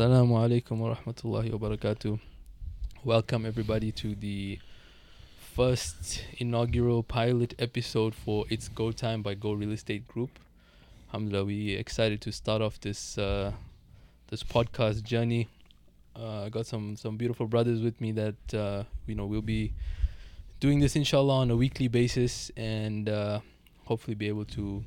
[0.00, 2.18] Assalamu alaikum wa rahmatullahi wa barakatuh.
[3.04, 4.58] Welcome everybody to the
[5.54, 10.30] first inaugural pilot episode for It's Go Time by Go Real Estate Group.
[11.08, 13.52] Alhamdulillah, we excited to start off this uh,
[14.30, 15.48] this podcast journey.
[16.16, 19.74] Uh, I got some some beautiful brothers with me that uh, you know we'll be
[20.60, 23.40] doing this inshallah on a weekly basis and uh,
[23.84, 24.82] hopefully be able to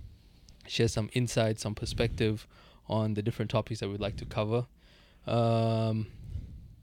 [0.65, 2.47] share some insight, some perspective
[2.89, 4.65] on the different topics that we'd like to cover.
[5.27, 6.07] Um,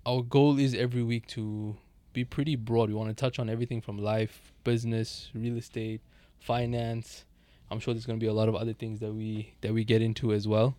[0.06, 1.76] our goal is every week to
[2.12, 2.88] be pretty broad.
[2.88, 6.00] We want to touch on everything from life, business, real estate,
[6.40, 7.24] finance.
[7.70, 9.84] I'm sure there's going to be a lot of other things that we that we
[9.84, 10.76] get into as well.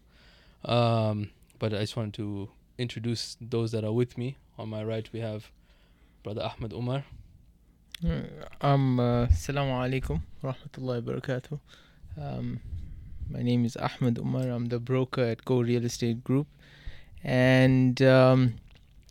[0.66, 1.30] Um,
[1.60, 4.38] but I just wanted to introduce those that are with me.
[4.58, 5.52] On my right, we have
[6.24, 7.06] brother Ahmed Umar.
[8.62, 11.60] Um, uh, Assalamu alaikum rahmatullahi barakatuh.
[12.20, 12.60] Um,
[13.30, 14.50] my name is Ahmed Umar.
[14.50, 16.48] I'm the broker at Go Real Estate Group,
[17.24, 18.56] and um,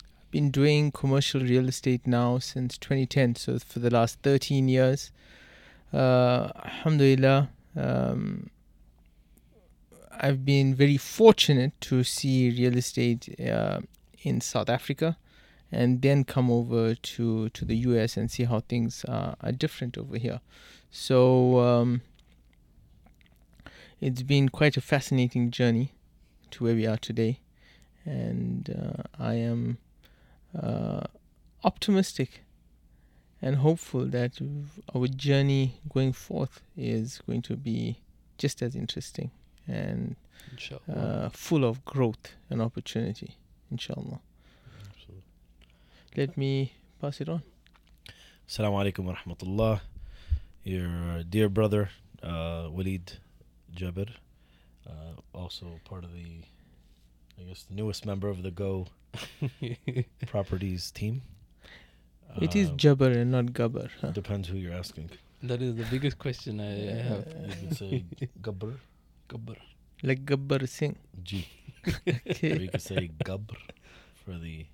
[0.00, 3.36] I've been doing commercial real estate now since 2010.
[3.36, 5.12] So for the last 13 years,
[5.92, 8.50] uh, Alhamdulillah, um,
[10.20, 13.80] I've been very fortunate to see real estate uh,
[14.22, 15.16] in South Africa
[15.72, 19.96] and then come over to, to the US and see how things uh, are different
[19.96, 20.40] over here.
[20.90, 22.02] So um,
[24.00, 25.92] it's been quite a fascinating journey
[26.50, 27.38] to where we are today,
[28.04, 29.78] and uh, I am
[30.60, 31.02] uh,
[31.64, 32.42] optimistic
[33.42, 34.38] and hopeful that
[34.94, 37.98] our journey going forth is going to be
[38.38, 39.30] just as interesting
[39.66, 40.16] and
[40.92, 43.36] uh, full of growth and opportunity,
[43.70, 44.20] inshallah.
[44.90, 45.24] Absolutely.
[46.16, 47.42] Let me pass it on.
[48.48, 49.80] Assalamu alaikum wa rahmatullah.
[50.64, 51.90] Your dear brother,
[52.22, 53.12] uh, Walid
[53.74, 54.08] Jabir,
[54.86, 56.42] uh, also part of the,
[57.40, 58.86] I guess, the newest member of the Go
[60.26, 61.22] Properties team.
[62.40, 63.88] it is Uh, Jabbar and not Gabbar.
[64.00, 64.10] huh?
[64.10, 65.10] Depends who you're asking.
[65.42, 67.26] that is the biggest question I, I have.
[67.48, 68.04] You can say
[68.42, 68.74] Gabr,
[69.28, 69.56] Gabbar.
[70.02, 70.96] Like Gabbar Singh.
[71.22, 71.46] G.
[71.86, 71.92] Or
[72.30, 72.58] Okay.
[72.64, 73.56] you can say Gabr
[74.14, 74.66] for the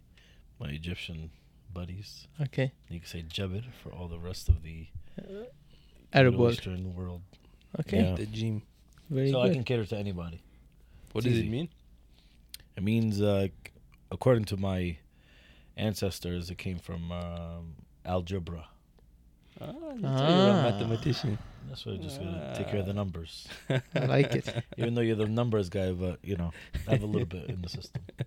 [0.58, 1.30] my Egyptian
[1.72, 2.26] buddies.
[2.42, 2.72] okay.
[2.90, 4.86] You can say Jabir for all the rest of the
[6.12, 6.52] Arab Middle world.
[6.54, 7.22] Eastern world.
[7.80, 8.02] Okay.
[8.02, 8.14] Yeah.
[8.16, 8.62] The gym.
[9.10, 9.54] Very so I good.
[9.56, 10.40] can cater to anybody.
[11.12, 11.46] What It's does easy.
[11.48, 11.68] it mean?
[12.76, 13.48] It means, uh,
[14.10, 14.98] according to my
[15.76, 18.66] ancestors, it came from um, algebra.
[19.60, 20.70] Ah, you tell you're a Ah.
[20.70, 21.38] mathematician.
[21.68, 23.48] That's why I'm just gonna take care of the numbers.
[23.94, 24.64] I like it.
[24.76, 26.52] Even though you're the numbers guy, but you know,
[26.86, 28.02] I have a little bit in the system.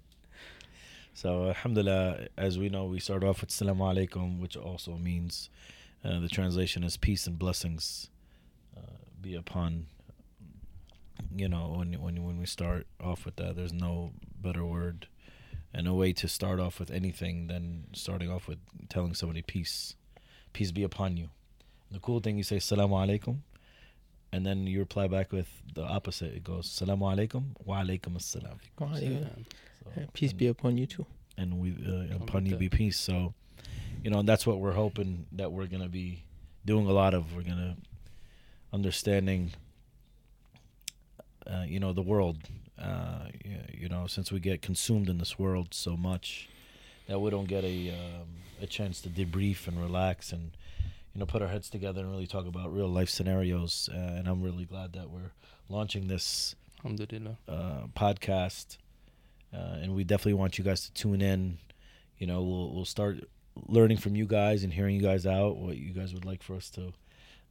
[1.14, 5.50] So, alhamdulillah, as we know, we start off with Salaam alaikum, which also means
[6.06, 8.10] uh, the translation is peace and blessings
[8.78, 8.82] uh,
[9.22, 9.88] be upon.
[11.36, 15.08] You know, when when when we start off with that, there's no better word
[15.74, 18.58] and a way to start off with anything than starting off with
[18.90, 19.96] telling somebody peace,
[20.54, 21.30] peace be upon you.
[21.92, 23.38] The cool thing you say Salaam alaikum,
[24.32, 26.34] and then you reply back with the opposite.
[26.34, 28.58] It goes Salaam alaikum wa alaikum assalam.
[28.80, 28.96] Wa.
[28.96, 31.06] So, Peace and, be upon you too.
[31.38, 33.00] and we uh, upon you be peace.
[33.00, 33.34] So,
[34.04, 36.24] you know, that's what we're hoping that we're gonna be
[36.66, 37.36] doing a lot of.
[37.36, 37.78] We're gonna
[38.74, 39.54] understanding,
[41.48, 42.38] uh, you know, the world.
[42.78, 43.28] Uh,
[43.74, 46.48] you know, since we get consumed in this world so much,
[47.08, 48.28] that we don't get a um,
[48.62, 50.52] a chance to debrief and relax and
[51.14, 53.90] you know put our heads together and really talk about real life scenarios.
[53.92, 55.32] Uh, and I'm really glad that we're
[55.70, 56.56] launching this
[57.48, 58.78] uh, podcast,
[59.54, 61.58] uh, and we definitely want you guys to tune in.
[62.18, 63.18] You know, we'll we'll start
[63.68, 66.56] learning from you guys and hearing you guys out what you guys would like for
[66.56, 66.94] us to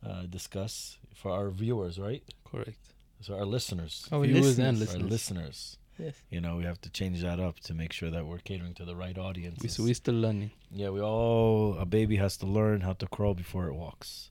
[0.06, 2.22] uh, discuss for our viewers, right?
[2.50, 2.94] Correct.
[3.20, 5.02] So our listeners, Our Viewers and listeners.
[5.02, 5.08] our listeners.
[5.10, 5.78] listeners.
[5.98, 6.14] Yes.
[6.30, 8.84] You know, we have to change that up to make sure that we're catering to
[8.84, 9.58] the right audience.
[9.60, 10.52] We, so we're still learning.
[10.70, 14.30] Yeah, we all a baby has to learn how to crawl before it walks.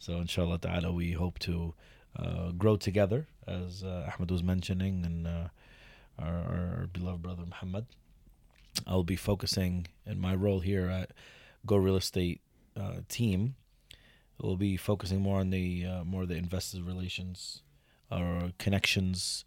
[0.00, 1.74] So inshallah ta'ala we hope to
[2.18, 5.48] uh, grow together as uh, Ahmed was mentioning and uh,
[6.18, 7.86] our, our beloved brother Muhammad.
[8.86, 11.12] I'll be focusing in my role here at
[11.64, 12.40] Go Real Estate
[12.78, 13.54] uh, team.
[14.40, 17.62] We'll be focusing more on the uh, more the investor relations
[18.10, 19.44] or connections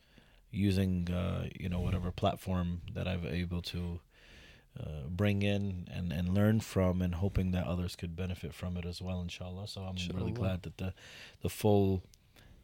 [0.51, 4.00] using uh, you know whatever platform that I've able to
[4.79, 8.85] uh, bring in and, and learn from and hoping that others could benefit from it
[8.85, 9.67] as well inshallah.
[9.67, 10.94] So i'm really glad that the
[11.41, 12.03] the full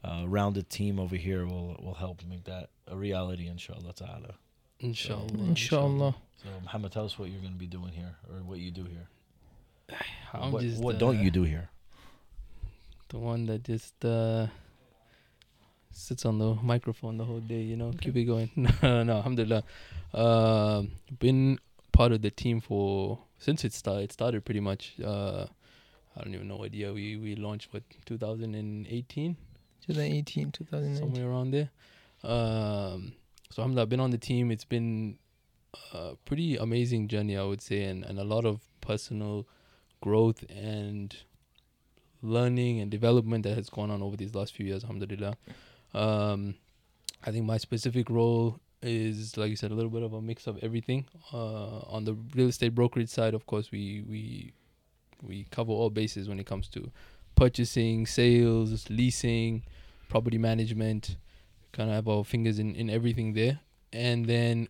[0.03, 4.35] uh, rounded team over here will will help make that a reality inshallah ta'ala.
[4.79, 5.27] Inshallah.
[5.33, 6.15] Inshallah.
[6.41, 8.83] so muhammad tell us what you're going to be doing here or what you do
[8.83, 9.07] here.
[10.33, 11.69] I'm what just, what uh, don't you do here?
[13.09, 14.47] The one that just uh,
[15.95, 17.61] sits on the microphone the whole day.
[17.61, 18.49] You know, keep it going.
[18.55, 19.63] no, no, alhamdulillah.
[20.13, 21.59] Um, been
[21.91, 24.03] part of the team for since it started.
[24.03, 24.93] It started pretty much.
[25.03, 25.45] Uh,
[26.17, 27.73] I don't even know what year we we launched.
[27.73, 29.35] What 2018,
[29.87, 30.97] 2018, 2019.
[30.97, 31.69] somewhere around there.
[32.23, 33.13] Um,
[33.49, 34.51] so alhamdulillah, I've been on the team.
[34.51, 35.17] It's been
[35.93, 39.47] a pretty amazing journey, I would say, and, and a lot of personal
[40.01, 41.15] growth and
[42.21, 45.37] learning and development that has gone on over these last few years, alhamdulillah.
[45.95, 46.55] Um,
[47.23, 50.45] I think my specific role is, like you said, a little bit of a mix
[50.45, 51.05] of everything.
[51.33, 54.53] Uh, on the real estate brokerage side, of course, we we
[55.23, 56.91] we cover all bases when it comes to
[57.35, 59.63] purchasing, sales, leasing,
[60.09, 61.17] property management.
[61.71, 63.59] Kind of have our fingers in, in everything there.
[63.91, 64.67] And then,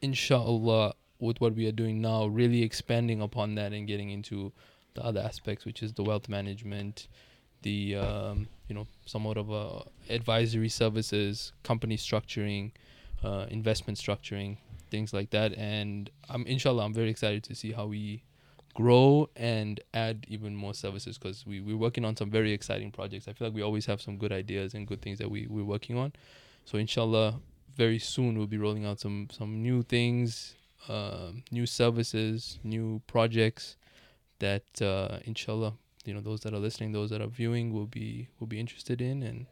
[0.00, 4.52] inshallah, with what we are doing now, really expanding upon that and getting into
[4.94, 7.06] the other aspects, which is the wealth management,
[7.62, 12.72] the um, you know somewhat of a advisory services, company structuring,
[13.22, 14.58] uh, investment structuring,
[14.90, 15.52] things like that.
[15.54, 18.22] And I'm inshallah, I'm very excited to see how we
[18.74, 23.28] grow and add even more services because we, we're working on some very exciting projects.
[23.28, 25.64] I feel like we always have some good ideas and good things that we, we're
[25.64, 26.12] working on.
[26.64, 27.40] So inshallah,
[27.76, 30.54] very soon we'll be rolling out some some new things,
[30.88, 33.76] um, new services, new projects
[34.38, 35.74] that uh, inshallah,
[36.04, 39.00] you know, those that are listening, those that are viewing will be will be interested
[39.00, 39.46] in and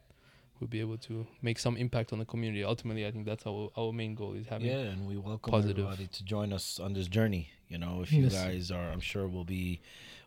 [0.58, 2.62] we'll be able to make some impact on the community.
[2.64, 5.79] Ultimately, I think that's our our main goal is having yeah, and we welcome positive.
[5.85, 7.50] everybody to join us on this journey.
[7.69, 8.35] You know, if you Yes.
[8.35, 9.81] guys are, I'm sure will be,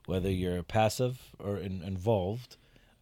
[0.05, 2.55] whether you're passive or in, involved,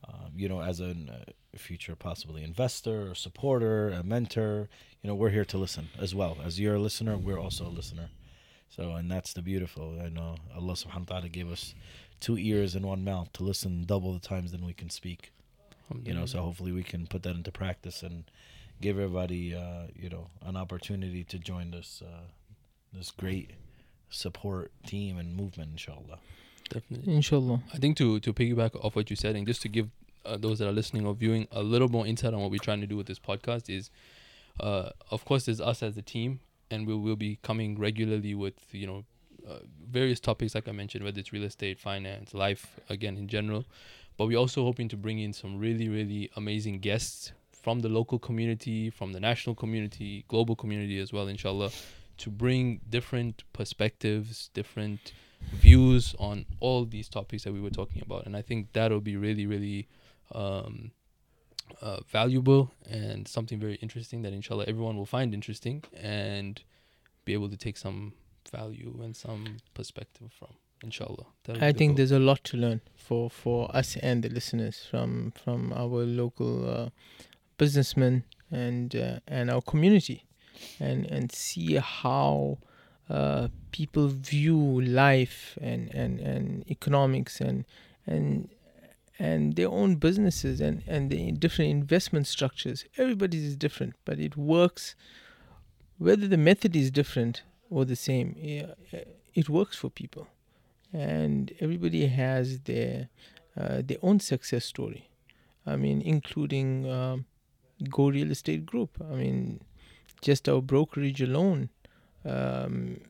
[0.08, 4.68] um, you know, as a uh, future possibly investor or supporter, a mentor,
[5.04, 6.38] you know, we're here to listen as well.
[6.44, 8.10] As you're a listener, we're also a listener.
[8.70, 10.00] So, and that's the beautiful.
[10.04, 11.76] I know Allah subhanahu wa ta'ala gave us
[12.22, 15.32] two ears and one mouth to listen double the times than we can speak
[16.04, 18.24] you know so hopefully we can put that into practice and
[18.80, 22.22] give everybody uh, you know an opportunity to join this uh,
[22.94, 23.52] this great
[24.10, 26.20] support team and movement inshallah
[26.72, 27.14] definitely.
[27.14, 27.62] Inshallah.
[27.74, 29.90] I think to to piggyback off what you said, and just to give
[30.26, 32.82] uh, those that are listening or viewing a little more insight on what we're trying
[32.82, 33.90] to do with this podcast is,
[34.60, 36.40] uh, of course, there's us as a team,
[36.70, 39.04] and we will be coming regularly with you know
[39.48, 39.60] uh,
[39.90, 43.66] various topics like I mentioned, whether it's real estate, finance, life, again in general.
[44.18, 48.20] But we're also hoping to bring in some really really amazing guests from the local
[48.20, 51.70] community, from the national community, global community as well, inshallah,
[52.18, 55.14] to bring different perspectives, different
[55.54, 59.18] views on all these topics that we were talking about and i think that'll be
[59.18, 59.88] really really
[60.34, 60.92] um,
[61.82, 66.62] uh, valuable and something very interesting that inshallah everyone will find interesting and
[67.26, 68.14] be able to take some
[68.50, 70.50] value and some perspective from
[70.84, 71.26] inshallah
[71.60, 71.96] I think goal.
[71.98, 76.70] there's a lot to learn for for us and the listeners from from our local
[76.70, 76.90] uh,
[77.58, 80.26] businessmen and uh, and our community,
[80.80, 82.58] and and see how
[83.10, 87.66] uh, people view life and and and economics and
[88.08, 88.50] and
[89.20, 92.86] and their own businesses and and the different investment structures.
[92.98, 94.96] Everybody's is different, but it works.
[95.98, 98.36] Whether the method is different or the same,
[99.34, 100.28] it works for people
[100.94, 103.10] and everybody has their
[103.58, 105.10] uh, their own success story.
[105.66, 107.26] I mean, including um,
[107.90, 108.98] Go Real Estate Group.
[109.02, 109.62] I mean,
[110.22, 111.70] just our brokerage alone
[112.26, 113.02] um,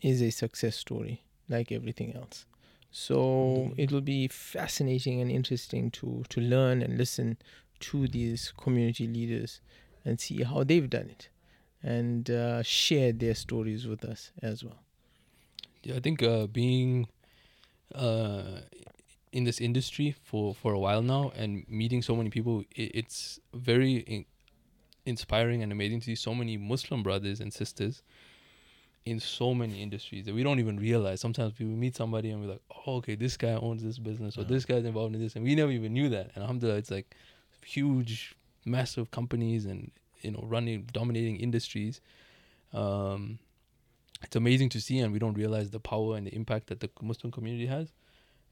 [0.00, 2.46] is a success story, like everything else.
[2.90, 7.38] So it will be fascinating and interesting to to learn and listen
[7.80, 9.60] to these community leaders
[10.04, 11.28] and see how they've done it,
[11.82, 14.82] and uh, share their stories with us as well.
[15.82, 17.08] Yeah, I think uh, being
[17.94, 18.60] uh,
[19.32, 23.40] in this industry for, for a while now and meeting so many people, it, it's
[23.54, 24.24] very in-
[25.06, 28.02] inspiring and amazing to see so many Muslim brothers and sisters
[29.06, 31.20] in so many industries that we don't even realize.
[31.20, 34.42] Sometimes we meet somebody and we're like, oh, okay, this guy owns this business or
[34.42, 34.48] Yeah.
[34.48, 35.34] this guy's involved in this.
[35.36, 36.32] And we never even knew that.
[36.34, 37.14] And alhamdulillah, it's like
[37.64, 38.34] huge,
[38.66, 42.00] massive companies and, you know, running, dominating industries.
[42.72, 43.38] Um,
[44.22, 46.90] it's amazing to see and we don't realize the power and the impact that the
[47.00, 47.92] muslim community has.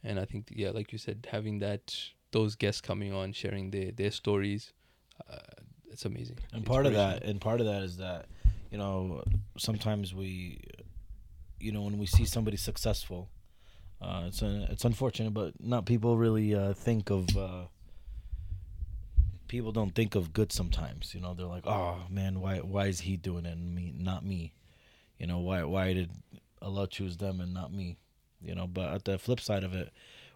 [0.05, 1.95] And i think yeah like you said having that
[2.31, 4.73] those guests coming on sharing their their stories
[5.31, 5.37] uh,
[5.91, 6.39] it's amazing.
[6.53, 8.27] And part of that and part of that is that
[8.71, 9.23] you know
[9.57, 10.61] sometimes we
[11.59, 13.31] you know when we see somebody successful
[14.03, 17.63] uh, it's uh it's unfortunate but not people really uh, think of uh,
[19.49, 23.01] people don't think of good sometimes you know they're like oh man why why is
[23.01, 24.53] he doing it and me not me?
[25.19, 26.11] You know why why did
[26.61, 27.97] Allah choose them and not me?
[28.41, 29.93] You know but at the flip side of it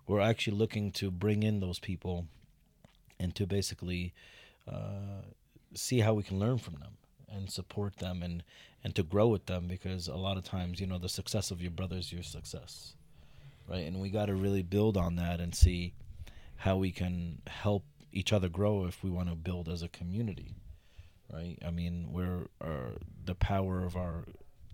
[0.06, 2.26] we're actually looking to bring in those people
[3.18, 4.12] and to basically
[4.70, 5.22] uh,
[5.74, 6.96] see how we can learn from them
[7.28, 8.42] and support them and
[8.82, 11.60] and to grow with them because a lot of times you know the success of
[11.60, 12.94] your brother is your success
[13.70, 13.86] right?
[13.86, 15.94] And we got to really build on that and see
[16.56, 20.56] how we can help each other grow if we want to build as a community
[21.32, 21.58] right?
[21.66, 24.24] I mean we're uh, the power of our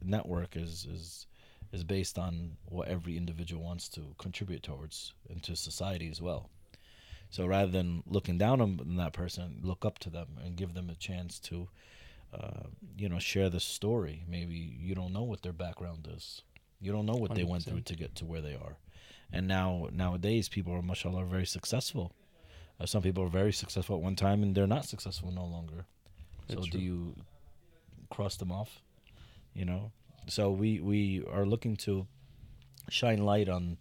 [0.02, 1.26] network is is
[1.72, 6.48] is based on what every individual wants to contribute towards into society as well.
[7.30, 10.88] So rather than looking down on that person look up to them and give them
[10.88, 11.68] a chance to
[12.32, 14.24] uh, you know share the story.
[14.28, 16.42] Maybe you don't know what their background is.
[16.80, 18.76] You don't know what they went through to get to where they are.
[19.32, 22.12] And now nowadays people are mashallah very successful
[22.80, 25.86] uh, some people are very successful at one time and they're not successful no longer.
[26.48, 27.16] So That's do you
[28.10, 28.82] cross them off
[29.56, 29.90] you know?
[30.28, 32.06] So we we are looking to
[32.90, 33.78] shine light on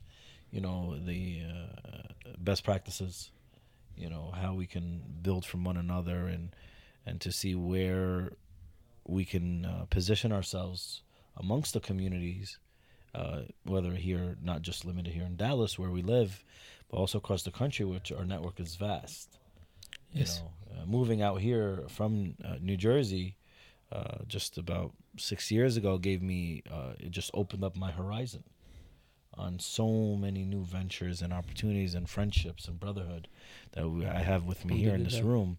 [0.51, 3.31] you know the uh, best practices
[3.95, 6.55] you know how we can build from one another and
[7.05, 8.31] and to see where
[9.07, 11.01] we can uh, position ourselves
[11.37, 12.57] amongst the communities
[13.13, 16.43] uh, whether here not just limited here in Dallas where we live
[16.89, 19.39] but also across the country which our network is vast
[20.11, 20.41] Yes.
[20.69, 23.35] you know, uh, moving out here from uh, New Jersey
[23.91, 28.43] uh, just about six years ago gave me uh, it just opened up my horizon
[29.37, 33.27] on so many new ventures and opportunities and friendships and brotherhood
[33.73, 35.57] that we, I have with me here in this room.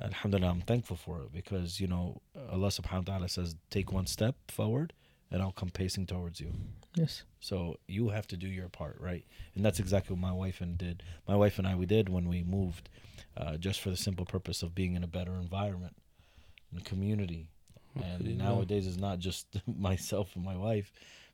[0.00, 4.06] Alhamdulillah, I'm thankful for it because you know Allah Subhanahu wa Taala says, "Take one
[4.06, 4.92] step forward,
[5.30, 6.52] and I'll come pacing towards you."
[6.94, 7.22] Yes.
[7.40, 9.24] So you have to do your part, right?
[9.54, 11.02] And that's exactly what my wife and did.
[11.28, 12.88] My wife and I we did when we moved,
[13.36, 15.94] uh, just for the simple purpose of being in a better environment
[16.72, 17.48] and community.
[17.94, 18.42] And Alhamdulillah.
[18.44, 20.92] nowadays it's not just myself and my wife,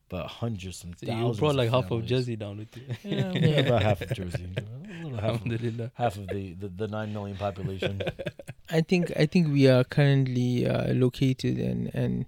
[0.09, 1.39] but hundreds and So you thousands.
[1.39, 2.05] brought of like half of.
[2.07, 2.83] Jersey down with you.
[3.03, 4.47] Yeah, yeah, about half of Jersey.
[4.57, 8.03] A little half, of, half of the, the, the nine million population.
[8.71, 12.27] I think I think we are currently uh, located and and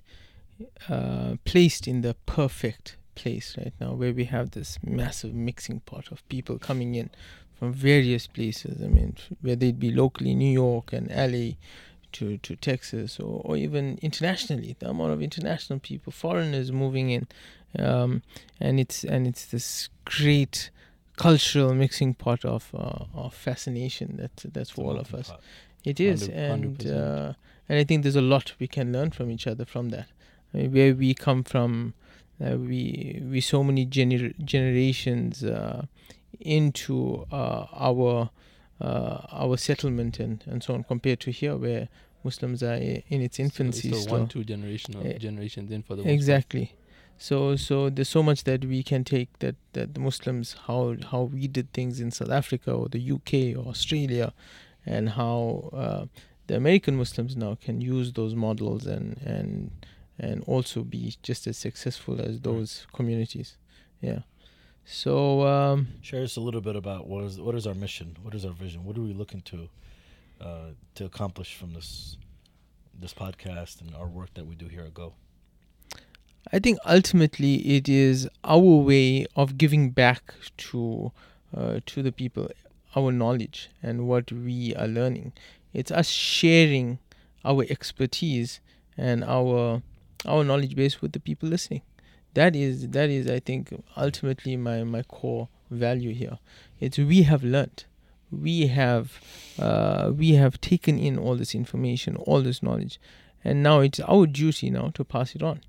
[0.88, 4.70] uh, placed in the perfect place right now, where we have this
[5.02, 7.08] massive mixing pot of people coming in
[7.58, 8.74] from various places.
[8.86, 11.46] I mean, whether it be locally New York and LA
[12.16, 17.24] to to Texas, or, or even internationally, the amount of international people, foreigners moving in,
[17.78, 18.22] um,
[18.60, 20.70] and it's and it's this great
[21.16, 25.28] cultural mixing pot of uh, of fascination that that's for all of us.
[25.84, 27.32] It is, Hundred- and uh,
[27.68, 30.08] and I think there's a lot we can learn from each other from that.
[30.52, 31.94] I mean, where we come from,
[32.40, 35.86] we we so many gener- generations uh,
[36.40, 38.30] into uh, our
[38.80, 41.88] uh, our settlement and, and so on, compared to here where
[42.24, 43.92] Muslims are in its infancy.
[43.92, 46.74] So, one, two generational Eh, generations in for the exactly
[47.18, 51.22] so so there's so much that we can take that that the muslims how how
[51.22, 54.32] we did things in south africa or the uk or australia
[54.86, 56.04] and how uh,
[56.46, 59.72] the american muslims now can use those models and and
[60.18, 63.56] and also be just as successful as those communities.
[64.00, 64.20] Yeah.
[64.84, 68.34] So um Share us a little bit about what is what is our mission, what
[68.34, 69.68] is our vision, what are we looking to
[70.40, 72.16] uh, to accomplish from this
[72.98, 75.14] this podcast and our work that we do here at Go.
[76.52, 81.12] I think ultimately it is our way of giving back to
[81.56, 82.50] uh, to the people
[82.96, 85.32] our knowledge and what we are learning.
[85.74, 86.98] It's us sharing
[87.44, 88.60] our expertise
[88.96, 89.82] and our
[90.24, 91.82] our knowledge base with the people listening.
[92.34, 96.38] That is that is I think ultimately my my core value here.
[96.80, 97.84] It's we have learned,
[98.30, 99.20] we have
[99.58, 103.00] uh, we have taken in all this information, all this knowledge,
[103.44, 105.60] and now it's our duty now to pass it on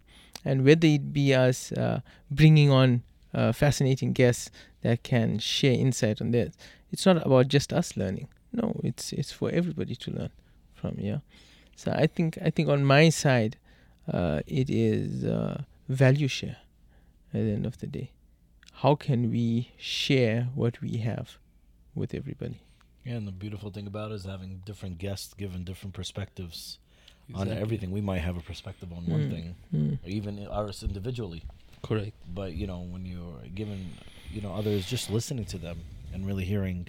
[0.45, 2.01] and whether it be us uh,
[2.31, 3.03] bringing on
[3.33, 4.49] uh, fascinating guests
[4.81, 6.53] that can share insight on this
[6.91, 10.31] it's not about just us learning no it's it's for everybody to learn
[10.73, 11.19] from yeah
[11.75, 13.57] so i think i think on my side
[14.13, 16.57] uh, it is uh, value share
[17.33, 18.11] at the end of the day
[18.81, 21.37] how can we share what we have
[21.95, 22.59] with everybody
[23.05, 26.79] Yeah, and the beautiful thing about it is having different guests giving different perspectives
[27.35, 27.91] on everything.
[27.91, 29.31] We might have a perspective on one Mm.
[29.33, 29.93] thing, Mm.
[30.03, 31.41] or even ours individually.
[31.87, 32.15] Correct.
[32.39, 33.79] But you know, when you're given,
[34.33, 35.77] you know, others just listening to them
[36.13, 36.87] and really hearing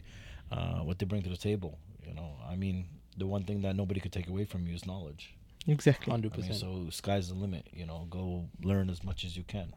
[0.56, 1.72] uh, what they bring to the table.
[2.06, 2.76] You know, I mean,
[3.16, 5.34] the one thing that nobody could take away from you is knowledge.
[5.67, 6.61] Exactly Hundred I mean, percent.
[6.61, 7.67] so sky's the limit.
[7.73, 9.73] You know, go learn as much as you can,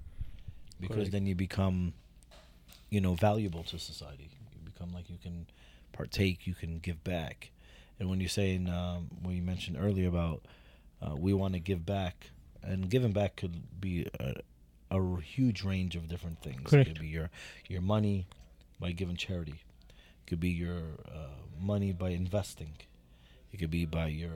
[0.80, 1.12] because Correct.
[1.12, 1.94] then you become,
[2.90, 4.30] you know, valuable to society.
[4.54, 5.48] You become like you can
[5.92, 7.52] partake, you can give back.
[8.00, 10.42] And when you're saying, um, when you mentioned earlier about
[11.02, 14.36] uh, we want to give back, and giving back could be a,
[14.90, 16.70] a huge range of different things.
[16.70, 16.90] Correct.
[16.90, 17.30] It could be your
[17.68, 18.26] your money
[18.80, 19.62] by giving charity.
[19.90, 21.28] It could be your uh,
[21.60, 22.74] money by investing.
[23.54, 24.32] It could be by your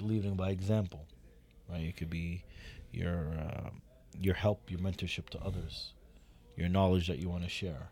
[0.00, 1.06] leading by example,
[1.68, 1.82] right?
[1.82, 2.42] It could be
[2.90, 3.70] your uh,
[4.18, 5.92] your help, your mentorship to others,
[6.56, 7.90] your knowledge that you want to share,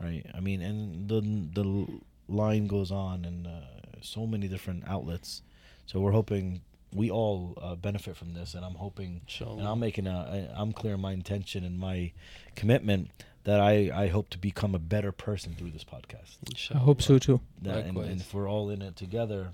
[0.00, 0.24] right?
[0.34, 1.86] I mean, and the the
[2.28, 3.66] line goes on in uh,
[4.00, 5.42] so many different outlets.
[5.86, 6.62] So we're hoping
[6.92, 9.58] we all uh, benefit from this, and I'm hoping, Inshallah.
[9.58, 12.12] and I'm making a, I- I'm clear in my intention and my
[12.56, 13.10] commitment
[13.44, 16.36] that I I hope to become a better person through this podcast.
[16.74, 17.40] I hope so too.
[17.62, 19.52] That, and, and if we're all in it together,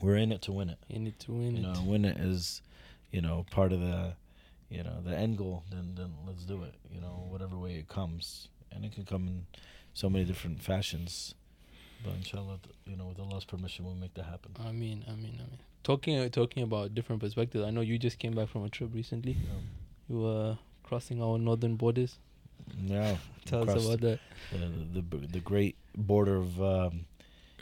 [0.00, 0.78] we're in it to win it.
[0.88, 1.82] You need to win You know, it.
[1.82, 2.62] win it is,
[3.10, 4.14] you know, part of the,
[4.70, 5.64] you know, the end goal.
[5.70, 6.74] Then then let's do it.
[6.94, 9.46] You know, whatever way it comes, and it can come in
[9.94, 11.34] so many different fashions.
[12.04, 14.52] But inshallah, you know, with Allah's permission, we'll make that happen.
[14.64, 15.58] I mean, I mean, I mean.
[15.86, 17.64] Talking talking about different perspectives.
[17.64, 19.36] I know you just came back from a trip recently.
[20.08, 22.18] You were crossing our northern borders.
[22.82, 23.18] Yeah.
[23.44, 24.18] Tell us about that.
[24.50, 27.06] the, the the great border of, um,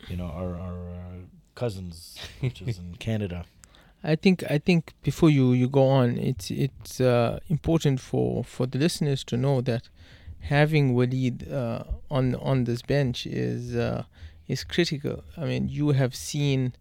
[0.08, 1.20] you know, our our uh,
[1.54, 3.44] cousins, which is in Canada.
[4.02, 8.64] I think I think before you, you go on, it's it's uh, important for, for
[8.64, 9.90] the listeners to know that
[10.40, 14.04] having Walid uh, on on this bench is uh,
[14.48, 15.24] is critical.
[15.36, 16.72] I mean, you have seen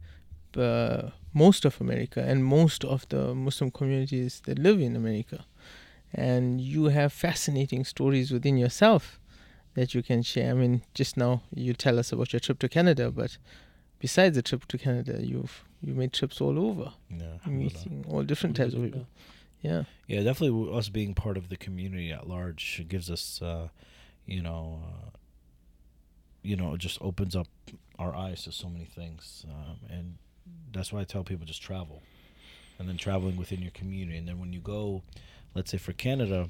[0.55, 5.45] uh, most of America and most of the Muslim communities that live in America,
[6.13, 9.19] and you have fascinating stories within yourself
[9.73, 10.51] that you can share.
[10.51, 13.37] I mean, just now you tell us about your trip to Canada, but
[13.99, 17.37] besides the trip to Canada, you've you made trips all over Yeah.
[17.49, 19.07] meeting all different types of people.
[19.61, 19.83] Yeah.
[20.07, 20.71] Yeah, definitely.
[20.77, 23.67] Us being part of the community at large gives us, uh,
[24.25, 25.09] you know, uh,
[26.41, 27.47] you know, it just opens up
[27.97, 30.17] our eyes to so many things, um, and
[30.71, 32.01] that's why I tell people just travel,
[32.79, 35.03] and then traveling within your community, and then when you go,
[35.55, 36.47] let's say for Canada,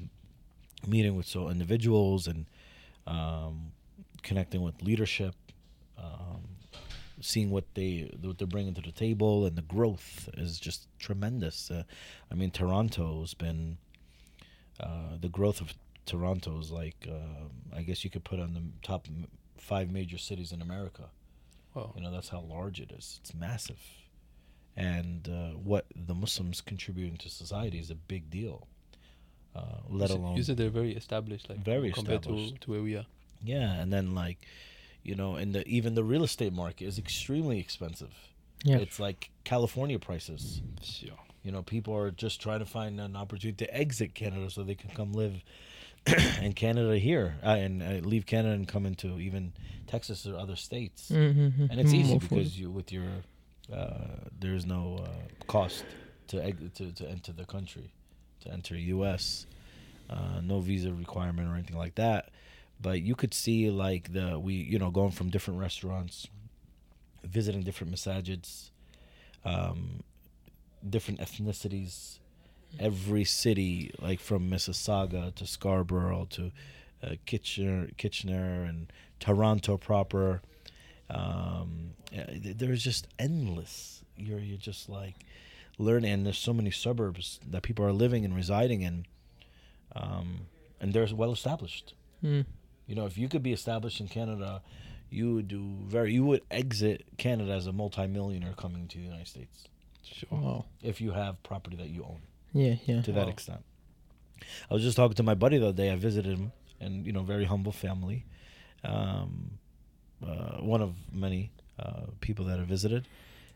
[0.86, 2.46] meeting with so individuals and
[3.06, 3.72] um,
[4.22, 5.34] connecting with leadership.
[5.96, 6.54] Um,
[7.20, 11.70] seeing what they what they're bringing to the table and the growth is just tremendous.
[11.70, 11.84] Uh,
[12.30, 13.78] I mean, Toronto's been
[14.80, 15.74] uh, the growth of
[16.06, 19.06] Toronto is like um I guess you could put on the top
[19.56, 21.04] five major cities in America.
[21.74, 21.92] Wow.
[21.96, 23.18] You know that's how large it is.
[23.20, 23.80] It's massive,
[24.76, 28.66] and uh, what the Muslims contributing to society is a big deal.
[29.56, 32.60] Uh, let you said, alone you said they're very established, like Very compared to, established.
[32.62, 33.06] to where we are.
[33.42, 34.38] yeah, and then like,
[35.04, 38.12] you know, and the even the real estate market is extremely expensive.
[38.64, 38.78] Yeah.
[38.78, 40.60] It's like California prices.
[40.82, 41.10] Sure.
[41.42, 44.74] You know, people are just trying to find an opportunity to exit Canada so they
[44.74, 45.42] can come live
[46.42, 49.52] in Canada here uh, and uh, leave Canada and come into even
[49.86, 51.10] Texas or other states.
[51.10, 51.66] Mm-hmm.
[51.70, 53.08] And it's easy because you with your
[53.72, 55.84] uh, there's no uh, cost
[56.28, 57.92] to, to to enter the country,
[58.40, 59.46] to enter U.S.
[60.10, 62.30] Uh, no visa requirement or anything like that.
[62.80, 66.28] But you could see like the we you know going from different restaurants,
[67.22, 68.70] visiting different masajids,
[69.44, 70.02] um,
[70.88, 72.18] different ethnicities.
[72.80, 76.50] Every city, like from Mississauga to Scarborough to
[77.02, 80.42] uh, Kitchener, Kitchener, and Toronto proper.
[81.10, 84.02] Um, there's just endless.
[84.16, 85.14] You're you're just like
[85.78, 89.06] learning, and there's so many suburbs that people are living and residing in,
[89.94, 90.46] um,
[90.80, 91.94] and they're well established.
[92.22, 92.46] Mm.
[92.86, 94.62] You know, if you could be established in Canada,
[95.10, 96.12] you would do very.
[96.12, 99.68] You would exit Canada as a multimillionaire coming to the United States
[100.02, 100.28] Sure.
[100.38, 100.64] Wow.
[100.82, 102.20] if you have property that you own
[102.54, 103.02] Yeah, yeah.
[103.02, 103.32] to that Wow.
[103.32, 103.64] extent.
[104.70, 105.90] I was just talking to my buddy the other day.
[105.90, 108.24] I visited him, and you know, very humble family.
[108.84, 109.58] Um,
[110.26, 113.06] uh, one of many uh, people that I visited,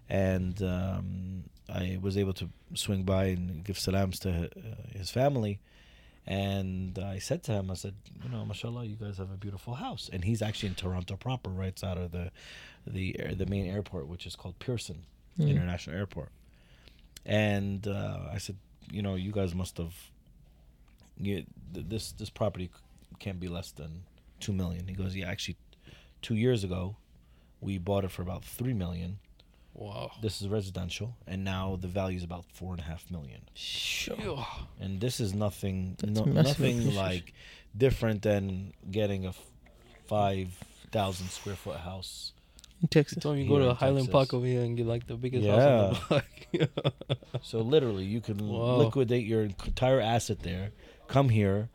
[0.09, 5.61] and um, I was able to swing by and give salams to uh, his family.
[6.27, 9.75] And I said to him, I said, you know, mashallah, you guys have a beautiful
[9.77, 10.11] house.
[10.13, 12.31] And he's actually in Toronto proper, right out of the
[12.87, 15.05] the air- the main airport, which is called Pearson
[15.39, 15.51] Mm.
[15.51, 16.31] International Airport.
[17.25, 18.57] And uh, I said,
[18.90, 19.94] you know, you guys must have.
[21.20, 22.70] You, this this property
[23.18, 24.03] can't be less than
[24.40, 24.87] two million.
[24.87, 25.57] He goes, yeah, actually,
[26.22, 26.96] two years ago,
[27.61, 29.18] we bought it for about three million.
[29.74, 30.11] Wow.
[30.20, 33.42] This is residential, and now the value is about four and a half million.
[33.55, 34.44] Sure.
[34.81, 37.33] And this is nothing, no, nothing like
[37.77, 39.33] different than getting a
[40.07, 40.48] five
[40.90, 42.33] thousand square foot house.
[42.81, 43.23] In Texas.
[43.23, 44.12] So you go to in Highland Texas.
[44.12, 46.25] Park over here and get like the biggest house on the block.
[47.43, 48.77] So literally, you can Wow.
[48.77, 50.71] liquidate your entire asset there,
[51.09, 51.69] come here,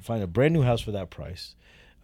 [0.00, 1.54] find a brand new house for that price,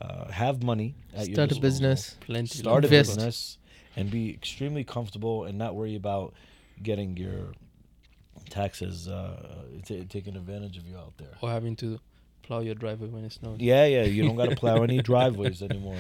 [0.01, 2.17] uh, have money at your Start a business.
[2.21, 2.59] Plenty.
[2.59, 3.59] start a business,
[3.97, 6.35] and be extremely comfortable and not worry about
[6.83, 7.53] getting your
[8.51, 11.35] taxes uh, t- taking advantage of you out there.
[11.41, 11.99] Or having to
[12.43, 13.59] plow your driveway when it snows.
[13.61, 15.99] Yeah, yeah, you don't got to plow any driveways anymore.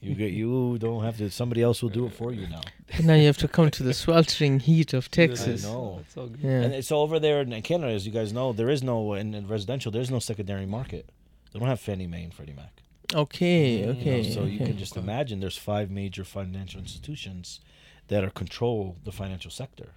[0.00, 1.30] You get you don't have to.
[1.30, 2.60] Somebody else will do it for you now.
[2.96, 5.64] But now you have to come to the sweltering heat of Texas.
[5.64, 5.96] I know.
[5.98, 6.40] That's all good.
[6.42, 6.62] Yeah.
[6.62, 9.46] And it's over there in Canada, as you guys know, there is no in, in
[9.48, 9.90] residential.
[9.92, 11.10] There's no secondary market.
[11.52, 12.72] They don't have Fannie Mae and Freddie Mac.
[13.14, 14.32] Okay, Mm, You know, okay.
[14.34, 17.60] so you can just imagine there's five major financial institutions
[18.08, 19.88] that are control the financial sector.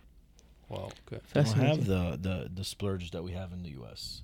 [0.69, 0.89] Wow.
[1.07, 1.21] Okay.
[1.33, 4.21] They don't have the, the the splurge that we have in the U.S.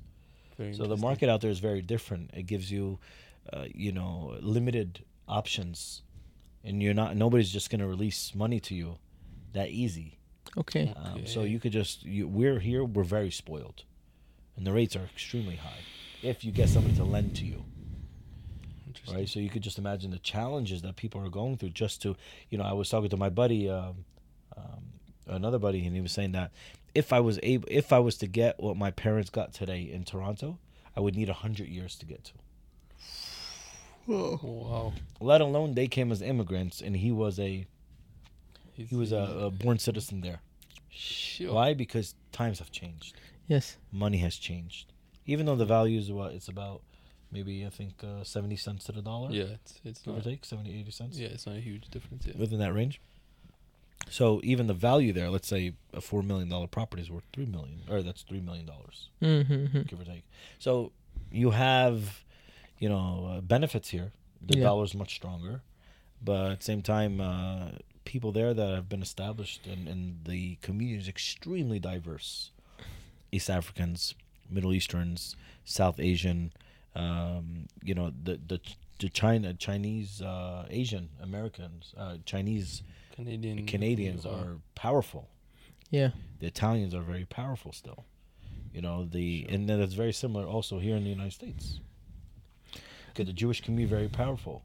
[0.57, 2.31] Very So the market out there is very different.
[2.33, 2.99] It gives you,
[3.51, 6.01] uh, you know, limited options,
[6.63, 7.15] and you're not.
[7.15, 8.97] Nobody's just going to release money to you
[9.53, 10.19] that easy.
[10.57, 10.93] Okay.
[10.95, 12.03] Um, so you could just.
[12.03, 12.83] You, we're here.
[12.83, 13.83] We're very spoiled,
[14.55, 15.79] and the rates are extremely high.
[16.23, 17.63] If you get somebody to lend to you,
[19.13, 19.27] right?
[19.27, 22.15] So you could just imagine the challenges that people are going through just to,
[22.49, 24.05] you know, I was talking to my buddy, um,
[24.55, 24.83] um,
[25.27, 26.51] another buddy, and he was saying that
[26.95, 30.03] if I was able, if I was to get what my parents got today in
[30.03, 30.59] Toronto,
[30.95, 32.33] I would need a hundred years to get to.
[34.07, 34.93] Wow.
[35.19, 37.65] Let alone they came as immigrants, and he was a
[38.73, 39.17] he was a,
[39.47, 40.39] a born citizen there.
[40.89, 41.53] Sure.
[41.53, 41.73] Why?
[41.73, 43.15] Because times have changed,
[43.47, 43.77] Yes.
[43.91, 44.93] money has changed.
[45.25, 46.81] Even though the value is what it's about,
[47.31, 49.29] maybe I think uh, seventy cents to the dollar.
[49.31, 50.23] Yeah, it's it's give or not.
[50.23, 51.19] take 70, 80 cents.
[51.19, 52.25] Yeah, it's not a huge difference.
[52.25, 52.33] Yeah.
[52.37, 53.01] within that range.
[54.09, 57.45] So even the value there, let's say a four million dollar property is worth three
[57.45, 59.81] million, or that's three million dollars, Mm-hmm.
[59.81, 60.23] give or take.
[60.59, 60.93] So
[61.31, 62.23] you have,
[62.79, 64.11] you know, uh, benefits here.
[64.41, 64.63] The Yeah.
[64.65, 65.61] dollar's much stronger,
[66.23, 67.71] but at the same time, uh,
[68.05, 72.51] people there that have been established and, and the community is extremely diverse.
[73.31, 74.15] East Africans,
[74.49, 75.35] Middle Easterns,
[75.65, 76.53] South Asian,
[76.95, 78.59] um, you know, the the
[78.99, 82.81] the China Chinese, uh, Asian Americans, uh, Chinese
[83.15, 85.27] Canadian Canadians are powerful.
[85.91, 86.11] Yeah.
[86.39, 88.05] The Italians are very powerful still.
[88.73, 89.51] You know the Sure.
[89.53, 91.79] and then it's very similar also here in the United States.
[93.25, 94.63] The Jewish community very powerful.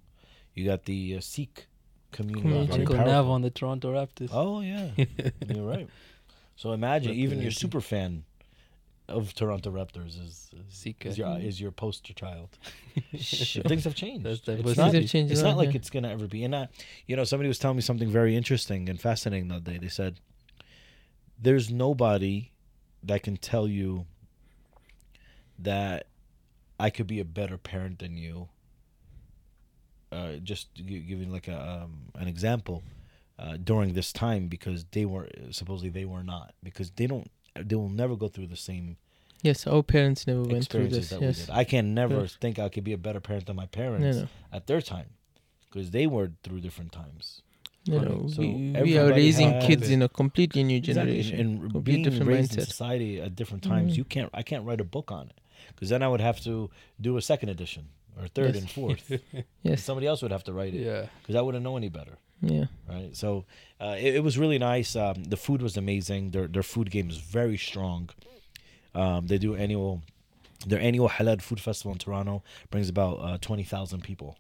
[0.55, 1.67] You got the uh, Sikh
[2.13, 4.29] community Uncle Nav on the Toronto Raptors.
[4.33, 4.91] Oh yeah,
[5.49, 5.89] you're right.
[6.57, 8.25] So imagine even your super fan
[9.09, 12.51] of Toronto Raptors is is, Sikh, is your is your poster child.
[13.19, 13.63] Sure.
[13.63, 14.25] Things have changed.
[14.25, 15.77] That's It's not, have changed it's not like yeah.
[15.77, 16.45] it's gonna ever be.
[16.45, 16.69] And I,
[17.07, 19.79] you know, somebody was telling me something very interesting and fascinating that day.
[19.79, 20.21] They said,
[21.41, 22.51] "There's nobody
[23.03, 24.05] that can tell you
[25.59, 26.07] that
[26.87, 28.49] I could be a better parent than you."
[30.11, 31.93] Uh, just giving like a um,
[32.23, 32.83] an example
[33.39, 37.31] uh, during this time because they were supposedly they were not because they don't
[37.69, 38.87] they will never go through the same
[39.51, 39.67] Yes.
[39.67, 41.09] Our parents never went through this.
[41.11, 41.39] that Yes.
[41.41, 41.51] we did.
[41.63, 42.39] I can never Correct.
[42.43, 44.29] think I could be a better parent than my parents No, no.
[44.57, 45.09] at their time
[45.67, 47.25] because they were through different times.
[47.89, 48.03] No, no.
[48.19, 48.31] Correct.
[48.37, 51.03] So we, we are raising kids in a completely new Exactly.
[51.23, 51.41] generation.
[51.41, 53.97] And, and being raised in society at different times, Mhm.
[54.01, 54.31] you can't.
[54.41, 56.71] I can't write a book on it because then I would have to
[57.01, 57.89] do a second edition
[58.21, 58.63] or third Yes.
[58.63, 59.13] and fourth.
[59.63, 59.83] Yes.
[59.83, 61.07] Somebody else would have to write it yeah.
[61.23, 62.19] because I wouldn't know any better.
[62.41, 62.65] Yeah.
[62.89, 63.17] right?
[63.17, 63.45] So
[63.81, 64.97] uh, it, it was really nice.
[64.97, 66.31] Um, the food was amazing.
[66.33, 68.11] Their their food game is very strong.
[68.95, 70.03] Um, they do annual
[70.67, 74.37] their annual halal food festival in Toronto brings about uh, twenty thousand people.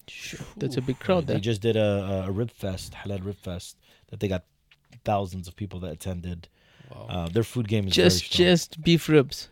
[0.56, 1.40] That's a big crowd They there.
[1.40, 3.76] just did a, a rib fest, halal rib fest,
[4.08, 4.44] that they got
[5.04, 6.48] thousands of people that attended.
[6.90, 7.06] Wow.
[7.08, 9.48] Uh, their food game is Just very just beef ribs.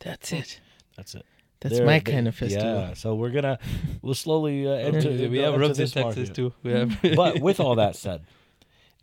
[0.00, 0.60] That's it.
[0.96, 1.24] That's it.
[1.60, 1.78] That's it.
[1.78, 2.66] They're- my they- kind of festival.
[2.66, 3.58] Yeah, so we're gonna
[4.02, 5.10] we'll slowly uh, enter.
[5.10, 6.34] we go have into rubs in Texas market.
[6.34, 6.52] too.
[6.62, 6.98] We have.
[7.16, 8.24] but with all that said,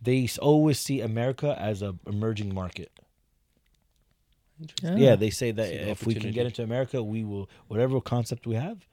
[0.00, 2.90] they always see America as a emerging market.
[4.60, 4.90] Interesting.
[4.90, 4.96] Ah.
[4.96, 8.00] Yeah, they say that See the if we can get into America, we will whatever
[8.00, 8.86] concept we have,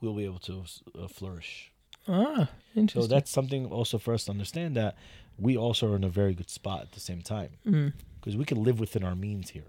[0.00, 0.64] we'll be able to
[1.00, 1.72] uh, flourish.
[2.06, 3.02] Ah, interesting.
[3.02, 4.96] So that's something also for us to understand that
[5.38, 8.44] we also are in a very good spot at the same time Mm, because we
[8.44, 9.64] can live within our means here.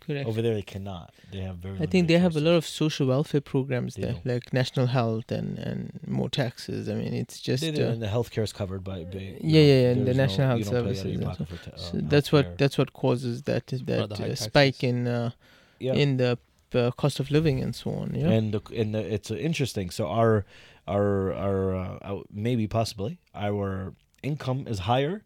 [0.00, 0.28] Correct.
[0.28, 1.12] Over there, they cannot.
[1.32, 1.76] They have very.
[1.76, 4.20] I think they limited have a lot of social welfare programs They there, do.
[4.32, 6.88] like national health and, and more taxes.
[6.88, 9.04] I mean, it's just They uh, and the healthcare is covered by.
[9.04, 11.04] by Yeah, yeah, yeah, and the National no, Health you don't pay out of Services
[11.04, 14.82] your and pocket for so um, that's what that's what causes that that uh, spike
[14.82, 15.30] in uh,
[15.78, 15.94] yeah.
[15.94, 16.38] in the
[16.74, 18.14] uh, cost of living and so on.
[18.14, 18.28] Yeah.
[18.28, 19.90] and the, and the, it's uh, interesting.
[19.90, 20.44] So our
[20.86, 25.24] our our uh, uh, maybe possibly our income is higher,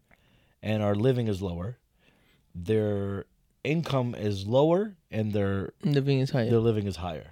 [0.61, 1.77] and our living is lower.
[2.53, 3.25] Their
[3.65, 6.49] income is lower, and their living is higher.
[6.49, 7.31] their living is higher.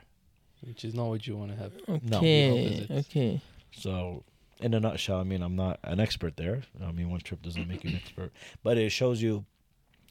[0.65, 1.71] Which is not what you want to have.
[1.89, 2.77] Okay.
[2.79, 2.91] opposite.
[3.09, 3.41] okay.
[3.71, 4.23] So,
[4.59, 6.61] in a nutshell, I mean, I'm not an expert there.
[6.81, 8.31] I mean, one trip doesn't make you an expert,
[8.63, 9.45] but it shows you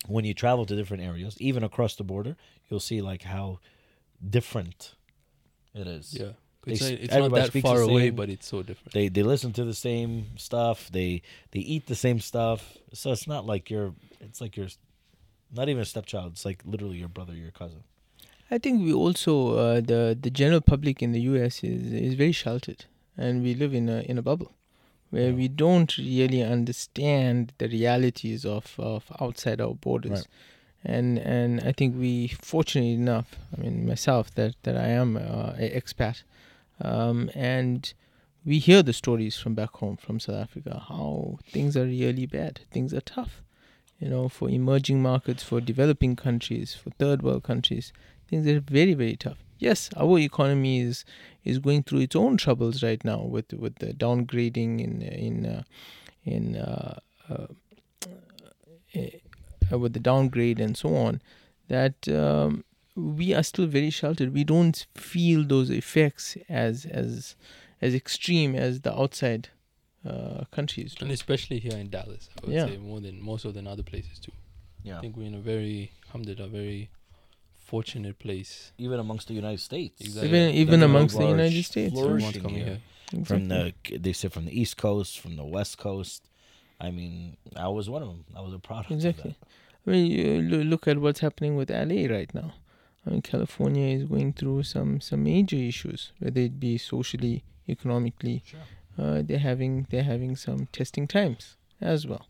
[0.09, 2.37] when you travel to different areas, even across the border,
[2.69, 3.61] you'll see like how
[4.29, 4.95] different
[5.75, 6.15] it is.
[6.19, 6.33] Yeah.
[6.65, 8.93] They It's, not, it's not that far the away, same- but it's so different.
[8.93, 10.91] They they listen to the same stuff.
[10.93, 12.77] They they eat the same stuff.
[12.93, 13.95] So it's not like you're.
[14.21, 14.69] It's like you're,
[15.53, 16.33] not even a stepchild.
[16.33, 17.83] It's like literally your brother, your cousin.
[18.51, 21.63] I think we also uh, the the general public in the U.S.
[21.65, 22.85] is is very sheltered.
[23.25, 24.53] and we live in a in a bubble
[25.11, 25.37] where Yeah.
[25.43, 30.11] we don't really understand the realities of, of outside our borders.
[30.21, 30.27] Right.
[30.97, 32.13] And and I think we,
[32.53, 36.17] fortunately enough, I mean myself, that that I am uh, a expat,
[36.81, 37.93] um, and
[38.45, 42.55] we hear the stories from back home, from South Africa, how things are really bad.
[42.75, 43.35] Things are tough,
[44.03, 47.93] you know, for emerging markets, for developing countries, for third world countries.
[48.29, 49.39] Things are very very tough.
[49.59, 51.05] Yes, our economy is
[51.45, 55.63] is going through its own troubles right now with with the downgrading in in uh,
[56.25, 56.99] in uh,
[57.31, 57.47] uh,
[59.73, 61.23] uh, with the downgrade and so on.
[61.69, 62.65] That um,
[62.97, 64.35] we are still very sheltered.
[64.35, 67.37] We don't feel those effects as as
[67.81, 69.51] as extreme as the outside
[70.05, 71.05] uh, countries do.
[71.05, 72.67] And especially here in Dallas, I would Yeah.
[72.67, 74.33] say more than more so than other places too.
[74.83, 74.99] Yeah.
[74.99, 76.91] I think we're in a very, alhamdulillah, very
[77.53, 78.73] fortunate place.
[78.79, 80.01] Even amongst the United States.
[80.01, 80.29] Exactly.
[80.29, 81.93] Even even there's a amongst the United States.
[81.93, 82.81] flourish- Everyone's coming here.
[83.13, 83.25] here.
[83.25, 86.29] From the they said from the East Coast, from the West Coast.
[86.81, 88.25] I mean, I was one of them.
[88.35, 88.91] I was a product.
[88.91, 89.37] of Exactly.
[89.39, 89.49] that.
[89.87, 92.55] I mean, you look at what's happening with LA right now.
[93.07, 98.43] I mean, California is going through some some major issues, whether it be socially, economically.
[98.47, 98.61] Sure.
[98.99, 102.27] Uh, they're having they're having some testing times as well.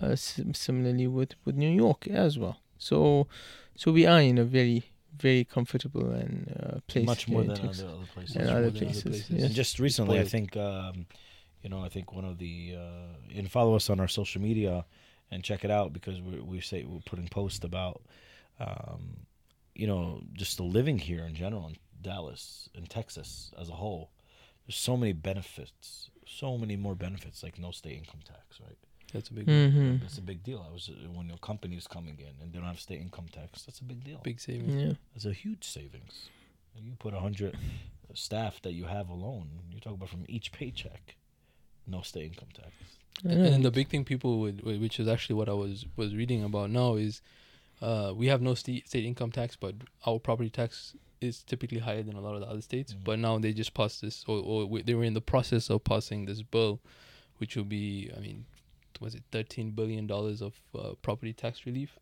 [0.00, 2.60] Uh, sim- similarly with with New York as well.
[2.78, 3.26] So,
[3.74, 4.84] so we are in a very
[5.18, 8.36] very comfortable and uh, place Much more than other, other places.
[8.36, 9.42] And other than other places, places.
[9.42, 11.06] And just recently, I think, um,
[11.62, 14.84] you know, I think one of the uh, and follow us on our social media
[15.30, 18.02] and check it out because we we say we're putting posts about,
[18.60, 19.16] um,
[19.74, 24.10] you know, just the living here in general in Dallas and Texas as a whole.
[24.66, 28.76] There's so many benefits, so many more benefits, like no state income tax, right?
[29.12, 29.70] That's a big, one.
[29.70, 30.64] hmm That's a big deal.
[30.68, 33.62] I was when your company is coming in and they don't have state income tax.
[33.62, 34.20] That's a big deal.
[34.24, 34.74] big savings.
[34.74, 34.92] Yeah.
[35.14, 36.28] That's a huge savings.
[36.76, 37.56] You put a hundred
[38.14, 39.48] staff that you have alone.
[39.70, 41.14] You talk about from each paycheck,
[41.86, 42.72] no state income tax.
[43.24, 46.14] I And the big thing people would, would- which is actually what I was was
[46.14, 47.22] reading about now, is
[47.80, 49.74] uh, we have no state state income tax, but
[50.04, 52.92] our property tax is typically higher than a lot of the other states.
[52.92, 53.04] Mhm.
[53.04, 55.82] But now they just passed this, or, or we- they were in the process of
[55.84, 56.80] passing this bill,
[57.38, 58.44] which will be, I mean,
[59.00, 61.98] was it thirteen billion dollars of uh, property tax relief,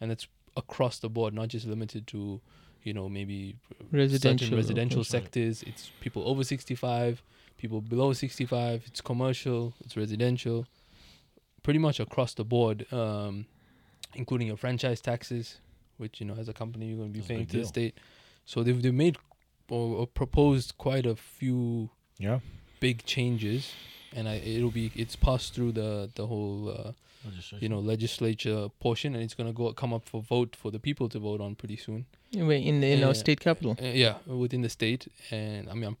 [0.00, 0.26] and that's
[0.56, 2.40] across the board, not just limited to,
[2.82, 3.56] you know, maybe
[3.90, 5.62] Residential, certain residential sectors.
[5.64, 7.22] It's people over sixty five,
[7.58, 8.84] people below sixty five.
[8.86, 10.66] It's commercial, it's residential,
[11.62, 13.46] pretty much across the board, um,
[14.14, 15.58] including your franchise taxes,
[15.98, 17.94] which you know as a company you're going to be That's paying to the state.
[18.46, 19.16] So they've they made
[19.68, 22.38] or, or proposed quite a few Yeah.
[22.80, 23.72] big changes,
[24.14, 26.68] and I, it'll be it's passed through the the whole.
[26.70, 26.92] Uh,
[27.58, 30.78] you know legislature portion and it's going to go come up for vote for the
[30.78, 33.06] people to vote on pretty soon Wait, in the, in Yeah.
[33.08, 33.72] our state capital.
[33.82, 35.96] uh, yeah, within the state, and I mean, I'm,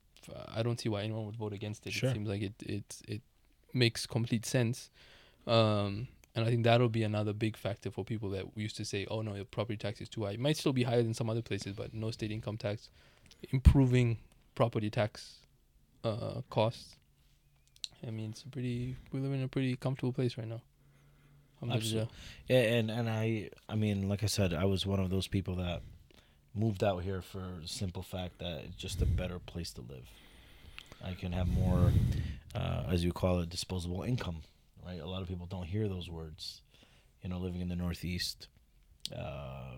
[0.54, 1.92] I don't see why anyone would vote against it.
[1.92, 2.10] Sure.
[2.10, 3.22] It seems like it it it
[3.74, 4.90] makes complete sense,
[5.48, 6.06] um,
[6.36, 9.22] and I think that'll be another big factor for people that used to say, "Oh
[9.22, 11.40] no, your property tax is too high." It might still be higher than some other
[11.40, 12.90] places, but no state income tax,
[13.50, 14.18] improving
[14.54, 15.36] property tax
[16.04, 16.96] uh, costs.
[18.06, 18.96] I mean, it's a pretty.
[19.12, 20.60] We live in a pretty comfortable place right now.
[21.62, 22.08] Alhamdulillah.
[22.48, 25.56] Yeah, and and I I mean, like I said, I was one of those people
[25.56, 25.80] that
[26.54, 30.08] moved out here for the simple fact that it's just a better place to live.
[31.02, 31.92] I can have more,
[32.54, 34.42] uh, as you call it, disposable income.
[34.86, 35.00] Right.
[35.00, 36.62] A lot of people don't hear those words.
[37.22, 38.46] You know, living in the Northeast,
[39.12, 39.76] uh,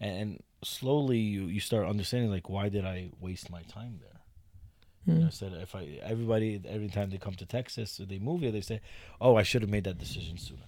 [0.00, 4.20] and, and slowly you you start understanding like why did I waste my time there.
[5.06, 5.32] You know, I Mm.
[5.32, 8.62] said if I everybody every time they come to Texas or they move here, they
[8.62, 8.80] say,
[9.20, 10.66] "Oh, I should have made that decision sooner."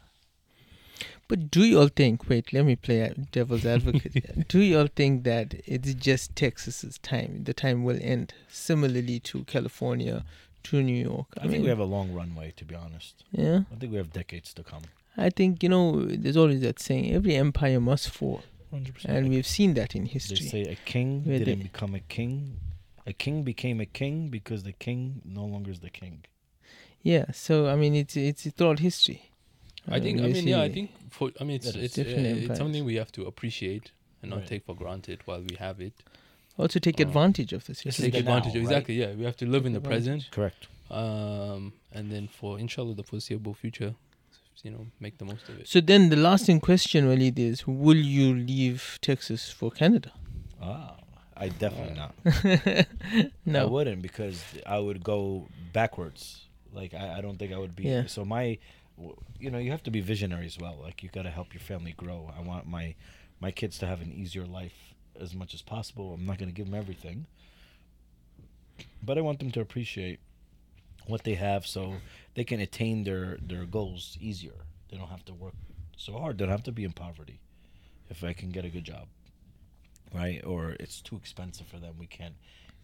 [1.28, 2.28] But do you all think?
[2.28, 4.48] Wait, let me play devil's advocate.
[4.48, 7.42] do you all think that it's just Texas's time?
[7.44, 10.24] The time will end similarly to California,
[10.70, 11.26] to New York.
[11.40, 13.24] I, think we have a long runway, to be honest.
[13.32, 14.82] Yeah, I think we have decades to come.
[15.16, 15.84] I think you know.
[16.22, 19.04] There's always that saying: every empire must fall, 100%.
[19.06, 20.38] and we've seen that in history.
[20.38, 22.60] they say a king Where didn't they- become a king.
[23.08, 26.24] A king became a king because the king no longer is the king.
[27.02, 29.20] Yeah, so I mean, it's it's throughout history.
[29.88, 30.20] I Uh, think.
[30.20, 30.62] I mean, yeah.
[30.62, 31.30] I think for.
[31.40, 33.86] I mean, it's That is it's, uh, it's something we have to appreciate
[34.22, 34.48] and not Right.
[34.52, 35.94] take for granted while we have it.
[36.58, 38.12] Also take uh, advantage of This is situation.
[38.12, 38.72] Take the now, advantage of right?
[38.72, 38.94] exactly.
[38.94, 40.66] Yeah, we have to live in the Take present, Correct.
[40.90, 43.94] um, and then for inshallah the foreseeable future,
[44.62, 45.68] you know, make the most of it.
[45.68, 50.12] So then the lasting question, Walid, is: Will you leave Texas for Canada?
[50.60, 50.96] Ah,
[51.36, 52.14] I definitely not.
[53.44, 56.46] No, I wouldn't because I would go backwards.
[56.72, 57.84] Like I, I don't think I would be.
[57.84, 58.06] Yeah.
[58.06, 58.58] So my,
[59.38, 60.76] you know, you have to be visionary as well.
[60.82, 62.30] Like you got to help your family grow.
[62.36, 62.94] I want my,
[63.40, 64.85] my kids to have an easier life
[65.20, 66.14] as much as possible.
[66.14, 67.26] I'm not going to give them everything,
[69.02, 70.20] but I want them to appreciate
[71.06, 71.94] what they have, so
[72.34, 74.66] they can attain their their goals easier.
[74.90, 75.54] They don't have to work
[75.96, 76.38] so hard.
[76.38, 77.40] They don't have to be in poverty.
[78.08, 79.06] If I can get a good job,
[80.14, 80.44] right?
[80.44, 81.94] Or it's too expensive for them.
[81.98, 82.34] We can't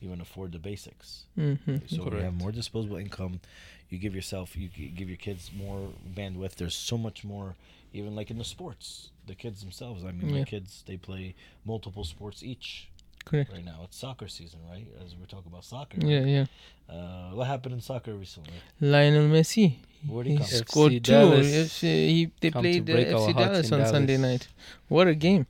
[0.03, 1.25] even afford the basics.
[1.39, 1.77] Mm-hmm.
[1.87, 3.41] So you have more disposable income.
[3.89, 6.57] You give yourself, you give your kids more bandwidth.
[6.57, 7.57] There's so much more,
[7.93, 10.05] even like in the sports, the kids themselves.
[10.05, 11.35] I mean, my kids they play
[11.65, 12.89] multiple sports each
[13.25, 13.53] Correct.
[13.53, 13.81] right now.
[13.85, 14.87] It's soccer season, right?
[15.05, 15.99] As we're talking about soccer.
[16.01, 16.27] Yeah, right?
[16.27, 16.47] yeah.
[16.89, 18.55] Uh, what happened in soccer recently?
[18.81, 19.77] Lionel Messi.
[20.07, 20.47] Where'd he he come?
[20.47, 21.13] scored FC two.
[21.13, 24.49] Dallas FC, he, they come played uh, break our FC Dallas in on Sunday night.
[24.89, 25.47] What a game!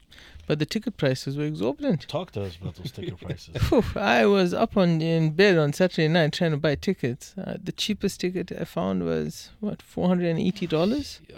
[0.46, 2.06] But the ticket prices were exorbitant.
[2.08, 3.56] Talk to us about those ticket prices.
[3.68, 7.34] Phew, I was up on in bed on Saturday night trying to buy tickets.
[7.38, 11.36] Uh, the cheapest ticket I found was what four hundred and eighty dollars, Yeah.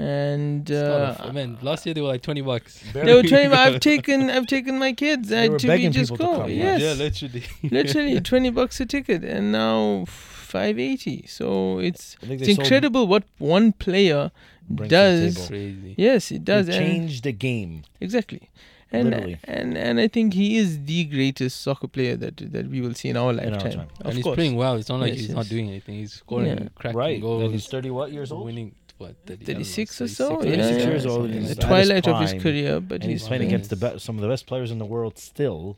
[0.00, 2.82] and It's not a uh, f- man, last year they were like twenty bucks.
[2.92, 5.92] they were telling me I've taken I've taken my kids They uh, to we begging
[5.92, 6.40] just people to go.
[6.42, 7.44] come, yes, Yeah, literally.
[7.64, 11.26] literally twenty bucks a ticket, and now five eighty.
[11.26, 15.50] So it's it's incredible what one player brings to the does.
[15.96, 16.66] Yes, it does.
[16.66, 17.82] They and- changed the game.
[18.00, 18.50] Exactly.
[18.92, 19.36] And, Literally.
[19.44, 23.08] and and I think he is the greatest soccer player that that we will see
[23.08, 23.72] in our our lifetime.
[23.72, 23.88] time.
[24.00, 24.36] Of and he's course.
[24.36, 24.76] playing well.
[24.76, 25.36] It's not like Yes, he's yes.
[25.36, 25.96] not doing anything.
[25.96, 26.68] He's scoring Yeah.
[26.76, 27.20] cracking Right.
[27.20, 27.42] goals.
[27.42, 28.44] And he's 30 what years old?
[28.46, 30.30] winning what 30, I don't know, 36 or so.
[30.42, 30.88] Yeah, 36 yeah.
[30.88, 33.22] years old In and the he's at his twilight of his career, but and he's
[33.22, 33.54] he's playing playing.
[33.54, 35.76] against the be- some of the best players in the world still.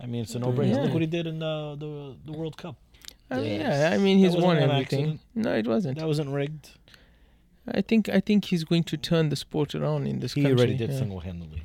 [0.00, 0.74] I mean, it's a no-brainer.
[0.74, 0.82] Yeah.
[0.82, 2.76] Look what he did in the the, the World Cup.
[3.30, 3.78] I mean, Yes.
[3.80, 4.80] yeah, I mean, he's won everything.
[4.82, 5.20] accident.
[5.34, 5.98] No, it wasn't.
[5.98, 6.70] That wasn't rigged.
[7.68, 10.56] I think I think he's going to turn the sport around in this He country.
[10.58, 10.98] already did yeah.
[10.98, 11.62] single-handedly,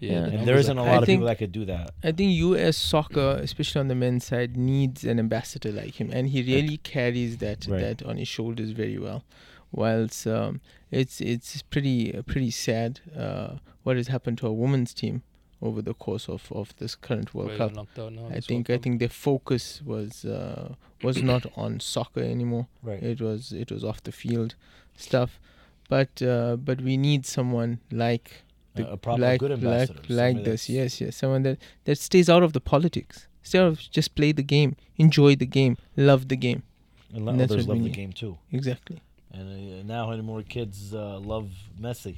[0.00, 0.10] Yeah, Yeah.
[0.10, 1.64] the And and numbers there are isn't a lot of think- people that could do
[1.66, 1.90] that.
[2.02, 2.76] I think U.S.
[2.76, 7.38] soccer, especially on the men's side, needs an ambassador like him, and he really carries
[7.38, 7.80] that Right.
[7.98, 9.24] that on his shoulders very well.
[9.72, 14.94] Whilst um, it's it's pretty uh, pretty sad uh, what has happened to our women's
[14.94, 15.22] team
[15.60, 17.72] over the course of, of this current World Well, Cup.
[17.74, 17.86] now,
[18.30, 22.66] I think World I think their focus was uh, was not on soccer anymore.
[22.82, 23.02] Right.
[23.02, 24.54] It was it was off the field
[24.96, 25.40] stuff.
[25.88, 28.42] But uh, but we need someone like
[28.76, 30.00] A, a proper like good like ambassador.
[30.08, 30.68] like somebody this.
[30.68, 31.16] Yes, yes.
[31.16, 33.28] Someone that that stays out of the politics.
[33.42, 36.62] Stay out of just play the game, enjoy the game, love the game.
[37.12, 38.38] And let And others love the game too.
[38.50, 39.00] Exactly.
[39.32, 39.46] And
[39.80, 42.16] uh, now more kids uh, love Messi.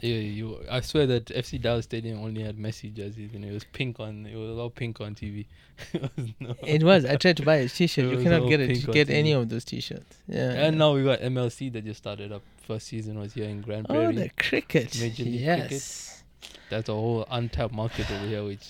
[0.00, 0.58] Yeah, you.
[0.70, 4.26] I swear that FC Dallas Stadium only had Messi jerseys, and it was pink on.
[4.26, 5.46] It was all pink on TV.
[5.92, 6.54] it was no.
[6.62, 7.04] It was.
[7.04, 8.04] I tried to buy a T-shirt.
[8.04, 8.68] It You cannot get it.
[8.70, 9.40] pink on Get any TV.
[9.42, 10.16] of those T-shirts.
[10.28, 10.50] Yeah.
[10.52, 12.42] And now we got MLC that just started up.
[12.66, 14.06] First season was here in Grand Prairie.
[14.06, 14.28] oh, Prairie.
[14.28, 15.00] the cricket.
[15.00, 16.22] Major League yes.
[16.70, 18.66] That's a whole untapped market over here, which,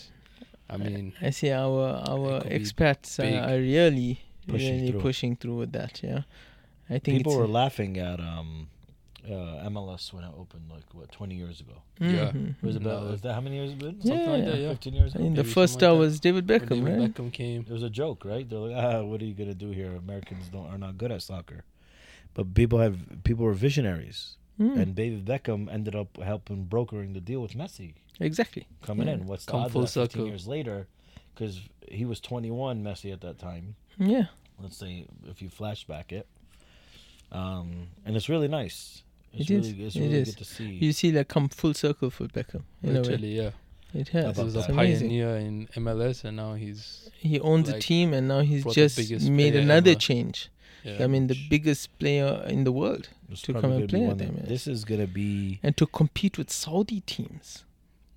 [0.70, 5.00] I mean, I see our our could be expats are, are really Pushing really through.
[5.00, 6.00] pushing through with that.
[6.02, 6.22] Yeah.
[6.88, 8.68] I think People it's, were laughing at um,
[9.26, 11.82] uh, MLS when it opened, like what, 20 years ago.
[12.00, 12.30] Yeah.
[12.32, 12.50] Mhm.
[12.50, 13.04] It was about.
[13.04, 13.10] No.
[13.10, 13.96] Was that how many years it's been?
[14.00, 14.58] Yeah, Something like that.
[14.58, 14.68] yeah.
[14.70, 15.24] 15 years I ago.
[15.24, 17.14] mean, the first star like was David when Beckham, David right?
[17.14, 17.62] Beckham came.
[17.62, 18.48] It was a joke, right?
[18.48, 19.94] They're like, ah, what are you gonna do here?
[19.96, 21.64] Americans don't are not good at soccer,
[22.34, 27.20] but people have people were visionaries, Mm, and David Beckham ended up helping brokering the
[27.20, 28.66] deal with Messi exactly.
[28.82, 29.14] coming Yeah.
[29.14, 29.26] in.
[29.26, 30.88] What's the Come odds full that 15 years later?
[31.34, 33.76] Because he was 21, Messi at that time.
[33.98, 34.26] Yeah.
[34.60, 36.26] Let's say if you flashback it,
[37.30, 39.02] um, and it's really nice.
[39.40, 39.72] It's It is.
[39.72, 40.28] really, It's It really is.
[40.30, 40.66] good to see.
[40.84, 42.62] You see, like come full circle for Beckham.
[42.82, 43.16] In a way.
[43.16, 43.50] Yeah.
[43.94, 44.36] It has.
[44.36, 47.08] He was a pioneer in MLS, and now he's.
[47.18, 49.98] He owns a team, and now he's just made another ever.
[50.00, 50.50] change.
[50.84, 54.18] Yeah, I mean, the biggest player in the world, It's to come and play at
[54.18, 54.36] them.
[54.46, 57.64] This is gonna be and to compete with Saudi teams.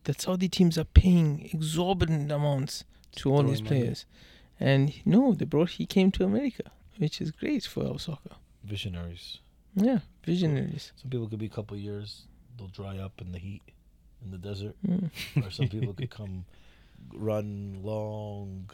[0.04, 2.84] That Saudi teams are paying exorbitant amounts
[3.18, 3.82] to all these throwing money.
[3.82, 4.06] players,
[4.60, 5.72] and no, they brought.
[5.72, 8.36] He came to America, which is great for our soccer.
[8.64, 9.40] visionaries.
[9.76, 10.92] Yeah, visionaries.
[10.96, 12.24] Some people could be a couple of years.
[12.58, 13.62] They'll dry up in the heat,
[14.24, 15.10] in the desert, Mm.
[15.46, 16.46] or some people could come,
[17.14, 18.70] run long,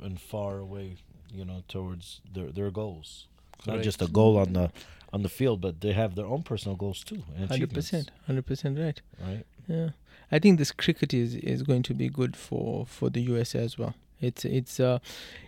[0.00, 0.96] and far away.
[1.34, 3.26] You know, towards their their goals.
[3.66, 4.70] Not just a goal on the
[5.12, 7.22] on the field, but they have their own personal goals too.
[7.48, 9.00] Hundred percent, hundred percent right.
[9.20, 9.44] Right.
[9.66, 9.90] Yeah,
[10.30, 13.76] I think this cricket is is going to be good for for the USA as
[13.76, 13.94] well.
[14.20, 15.00] It's it's uh,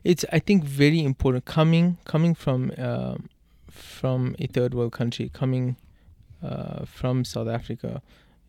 [0.03, 3.29] it's I think very important coming coming from um
[3.79, 5.77] from a third world country, coming
[6.43, 8.03] uh, from South Africa.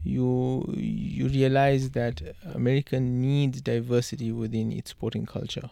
[0.04, 2.22] You you realize that
[2.54, 5.70] America needs diversity within its sporting culture.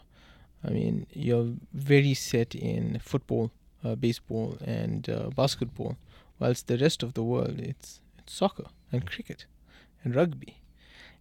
[0.64, 3.50] I mean, you're very set in football,
[3.84, 5.96] uh, baseball, and uh, basketball,
[6.38, 9.46] whilst the rest of the world it's it's soccer and cricket
[10.04, 10.56] and rugby,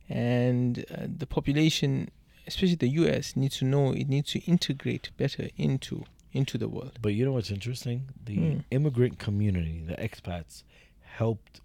[0.10, 2.10] and uh, the population,
[2.46, 6.04] especially the U.S., needs to know it needs to integrate better into
[6.34, 7.00] into the world.
[7.02, 8.10] But you know what's interesting?
[8.24, 8.60] The Hmm.
[8.72, 10.64] immigrant community, the expats,
[11.02, 11.62] helped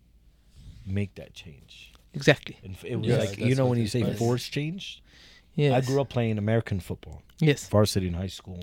[0.86, 1.92] make that change.
[2.14, 2.58] Exactly.
[2.62, 4.18] And it was Yeah, like you know when you say is.
[4.18, 5.02] force change.
[5.54, 5.72] Yes.
[5.72, 7.68] I grew up playing American football, Yes.
[7.68, 8.62] varsity in high school,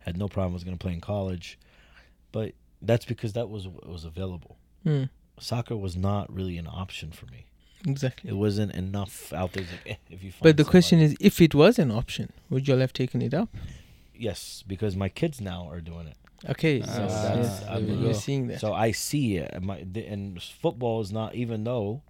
[0.00, 0.52] Had no problem.
[0.52, 1.58] Was going to play in college,
[2.30, 4.58] but that's because that was was available.
[4.84, 5.08] Mm,
[5.40, 7.46] Soccer was not really an option for me.
[7.86, 8.28] exactly.
[8.30, 9.64] It wasn't enough out there.
[9.64, 12.68] Like, eh, if you find But the question is, if it was an option, would
[12.68, 13.48] you all have taken it up?
[14.14, 16.16] Yes, because my kids now are doing it.
[16.48, 18.18] Okay, Ah, so that's- yes, I mean, you're go.
[18.18, 18.60] seeing that.
[18.60, 19.50] So I see it.
[19.54, 22.02] And, my, the- and football is not even though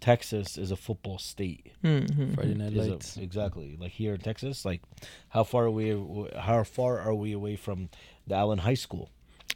[0.00, 1.72] Texas is a football state.
[1.84, 2.54] Mhm, Friday.
[2.54, 3.16] Night is a- Lights.
[3.16, 4.64] exactly like here in Texas.
[4.64, 4.82] Like,
[5.30, 5.90] how far are we?
[6.36, 7.88] How far are we away from
[8.26, 9.10] the Allen High School?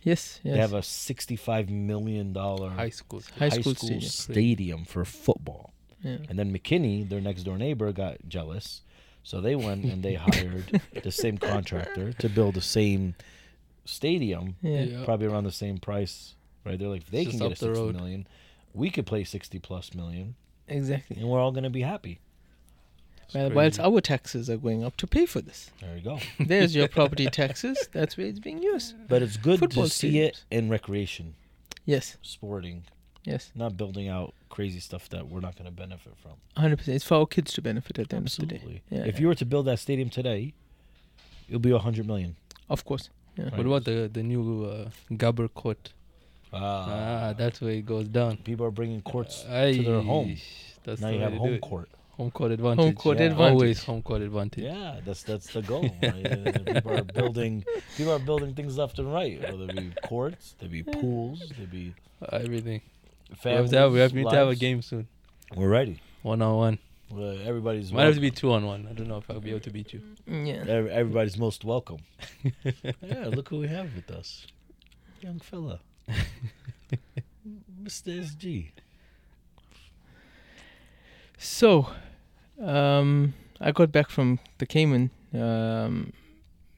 [0.05, 0.55] Yes, yes.
[0.55, 3.23] They have a sixty-five million dollar High school.
[3.39, 4.01] High school stadium.
[4.03, 5.73] stadium for football.
[6.03, 6.19] yeah.
[6.29, 8.83] And then McKinney, their next door neighbor, got jealous,
[9.27, 13.17] so they went and they hired the same contractor to build the same
[13.85, 14.83] stadium, Yeah.
[14.85, 15.05] Yeah.
[15.05, 16.35] probably around the same price.
[16.65, 16.79] Right?
[16.79, 17.97] They're like, if they Just can get a sixty road.
[17.97, 18.29] million,
[18.73, 20.37] we could play sixty plus million,
[20.69, 21.17] exactly.
[21.17, 22.21] and we're all gonna be happy.
[23.25, 26.19] It's Well, whilst our taxes are going up to pay for this, There you go.
[26.41, 27.89] there's your property taxes.
[27.93, 28.95] That's where it's being used.
[29.09, 31.35] But it's good Football to see it in recreation,
[31.85, 32.85] Yes, sporting,
[33.27, 36.33] yes, not building out crazy stuff that we're not going to benefit from.
[36.63, 36.95] hundred percent.
[36.97, 38.83] It's for our kids to benefit at the end of the day.
[38.91, 40.55] Yeah, If you were to build that stadium today,
[41.49, 42.37] it'll be a hundred million.
[42.71, 43.11] of course.
[43.37, 43.45] Yeah.
[43.45, 43.57] Right.
[43.59, 44.89] What about the the new uh,
[45.23, 45.93] Gabber court?
[46.53, 48.37] Ah, that's where it goes down.
[48.39, 50.37] people are bringing courts Aye, to their home.
[50.85, 51.89] That's now the you have home court.
[52.17, 52.85] Home court advantage.
[52.85, 53.27] Home court Yeah.
[53.27, 53.53] advantage.
[53.53, 54.65] Always home court advantage.
[54.65, 55.85] Yeah, that's that's the goal.
[56.03, 57.65] Uh, people are building
[57.97, 59.39] people are building things left and right.
[59.43, 62.81] Whether it be courts, there be pools, there be Uh, everything.
[63.45, 64.61] We have to have, we have, we need to have a lives.
[64.61, 65.09] game soon.
[65.55, 66.01] We're ready.
[66.23, 66.79] One on one.
[67.11, 68.23] Well, everybody's Might have to welcome.
[68.23, 68.89] be two on one.
[68.91, 70.01] I don't know if I'll be able to beat you.
[70.27, 70.65] Yeah.
[70.67, 71.99] Ev- Everybody's most welcome.
[72.65, 74.47] yeah, look who we have with us.
[75.21, 75.81] Young fella.
[77.83, 78.21] Mr.
[78.25, 78.71] SG.
[81.39, 81.89] So,
[82.61, 86.13] um, I got back from the Cayman um,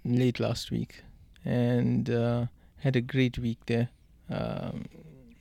[0.05, 1.03] late last week,
[1.44, 2.46] and uh,
[2.78, 3.88] had a great week there.
[4.30, 4.86] Um,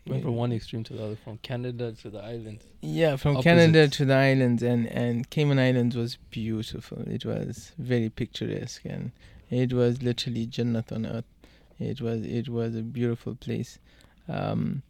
[0.10, 2.66] Went from one extreme to the other, from Canada to the islands.
[2.82, 6.99] Yeah, from Canada to the islands, and and Cayman Islands was beautiful.
[7.08, 9.12] It was very picturesque, and
[9.49, 11.26] it was literally Jannat on earth.
[11.80, 13.80] It was it was a beautiful place,
[14.28, 14.82] um,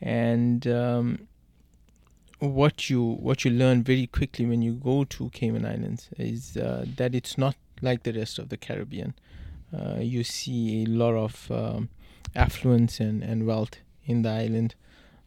[0.00, 1.28] and um,
[2.38, 6.84] what you what you learn very quickly when you go to Cayman Islands is uh,
[6.96, 9.14] that it's not like the rest of the Caribbean.
[9.76, 11.88] Uh, you see a lot of um,
[12.34, 14.74] affluence and, and wealth in the island.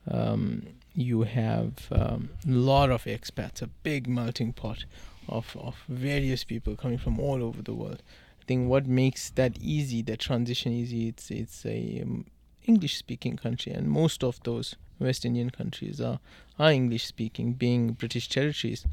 [0.09, 4.85] Um, you have a um, lot of expats, a big melting pot
[5.27, 8.01] of, of various people coming from all over the world.
[8.41, 12.25] I think what makes that easy, that transition easy, it's it's a um,
[12.65, 16.19] English speaking country, and most of those West Indian countries are
[16.57, 18.85] are English speaking, being British territories,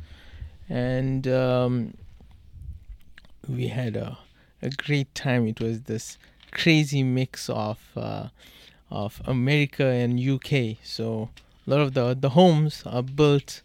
[0.68, 1.95] and um,
[3.49, 4.18] we had a
[4.62, 5.47] a great time.
[5.47, 6.18] It was this
[6.51, 8.28] crazy mix of uh,
[8.91, 10.76] of America and UK.
[10.82, 11.30] So
[11.66, 13.62] a lot of the the homes are built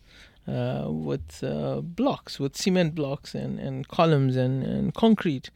[0.48, 5.52] uh, with uh, blocks, with cement blocks and, and columns and, and concrete,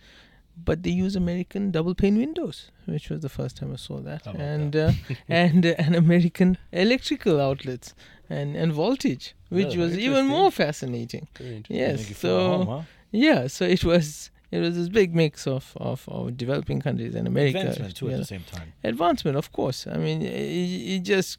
[0.64, 4.28] but they use American double pane windows, which was the first time I saw that,
[4.28, 4.92] and uh,
[5.28, 7.94] and uh, and American electrical outlets
[8.30, 11.28] and and voltage, which Yeah, was even more fascinating.
[11.68, 12.82] Yes, Make you feel at home, so huh?
[13.12, 14.30] yeah, so it was.
[14.56, 17.60] It was this big mix of, of, of developing countries and America.
[17.60, 18.68] Advancement too at the same time.
[18.92, 21.30] advancement of course i mean it, it just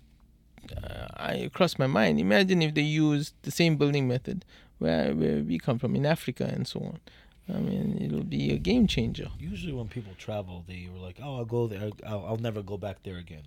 [0.83, 4.39] uh, i crossed my mind imagine if they used the same building method
[4.83, 6.99] where, where we come from in africa and so on
[7.57, 11.35] i mean it'll be a game changer Usually when people travel, they were like, "Oh,
[11.39, 11.91] I'll go there.
[12.11, 13.45] I'll, I'll never go back there again."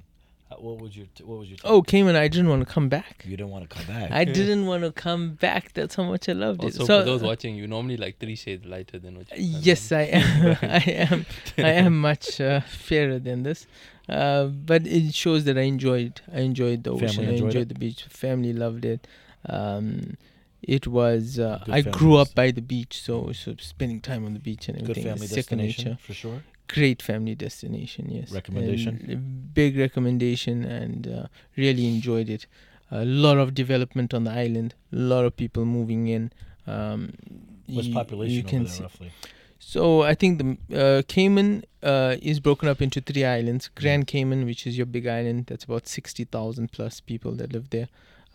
[0.52, 1.58] Uh, What was your t- What was your?
[1.64, 4.12] oh cayman i didn't want to come back you didn't want to come back.
[4.12, 7.06] i didn't want to come back that's how much i loved Also, it So for
[7.06, 9.38] those watching, you normally like three shades lighter than what you
[9.70, 10.58] Yes, I am.
[10.82, 11.26] I am.
[11.58, 13.68] I am much uh, fairer than this,
[14.08, 16.22] uh, but it shows that I enjoyed.
[16.34, 17.26] I enjoyed the Family ocean.
[17.26, 17.74] I enjoyed enjoyed it?
[17.74, 18.02] the beach.
[18.10, 19.02] Family loved it.
[19.48, 20.18] Um,
[20.78, 21.38] it was.
[21.40, 24.78] Uh, I grew up by the beach, so so spending time on the beach and
[24.82, 25.04] everything.
[25.04, 25.98] Good everything family is second destination nature.
[26.08, 26.42] for sure.
[26.74, 28.10] Great family destination.
[28.10, 28.32] Yes.
[28.32, 29.00] Recommendation?
[29.04, 31.24] And a big recommendation, and uh,
[31.58, 32.46] really enjoyed it.
[32.92, 34.74] A lot of development on the island.
[34.94, 36.32] A lot of people moving in.
[36.68, 37.14] Um,
[37.68, 39.12] What's you- population you over there see- roughly?
[39.62, 43.70] so I think the uh, Cayman uh, is broken up into three islands.
[43.76, 47.70] Grand Cayman, which is your big island, that's about sixty thousand plus people that live
[47.72, 47.90] there.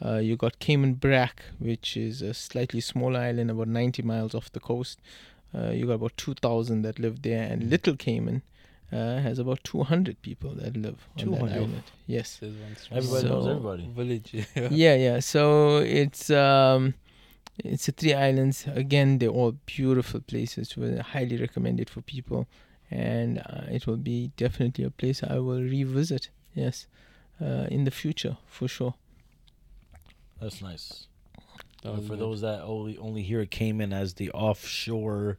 [0.05, 4.51] Uh, you got Cayman Brac, which is a slightly smaller island, about ninety miles off
[4.53, 4.99] the coast.
[5.55, 8.43] Uh, you got about two thousand that live there, and Little Cayman
[8.93, 11.83] uh, has about two hundred people that live on that island.
[12.07, 12.41] Yes.
[12.43, 13.89] Everybody knows everybody.
[13.95, 14.31] Village.
[14.33, 14.69] Yeah.
[14.71, 16.95] yeah yeah so it's um
[17.59, 22.49] it's a three islands again they're all beautiful places were highly recommended for people
[22.91, 26.31] and uh, it will be definitely a place I will revisit.
[26.55, 26.87] Yes,
[27.41, 28.95] uh, in the future for sure.
[30.41, 31.07] That's nice.
[31.85, 35.39] That Uh, for those that only only hear Cayman as the offshore,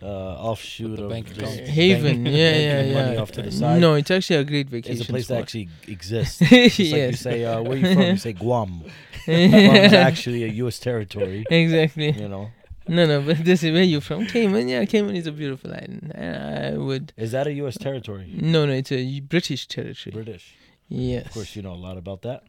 [0.00, 1.56] uh, offshoot the of bank just account.
[1.58, 3.20] bank- Haven, yeah, yeah, money yeah.
[3.20, 3.80] off to the side.
[3.80, 5.36] No, it's actually a great vacation it's a place spot.
[5.36, 6.40] that actually exists.
[6.50, 8.02] It's like you say, uh, where you from?
[8.02, 8.82] You say Guam.
[9.26, 10.78] Guam is actually a U.S.
[10.78, 11.44] territory.
[11.50, 12.10] exactly.
[12.12, 12.50] You know,
[12.88, 14.26] No, no, but this is where you from?
[14.26, 14.68] Cayman.
[14.68, 16.12] Yeah, Cayman is a beautiful island.
[16.16, 17.12] I would.
[17.16, 17.76] is that a U.S.
[17.78, 18.26] territory?
[18.54, 20.12] No, no, it's a British territory.
[20.12, 20.54] British.
[20.88, 21.26] Yes.
[21.26, 22.42] Of course, you know a lot about that.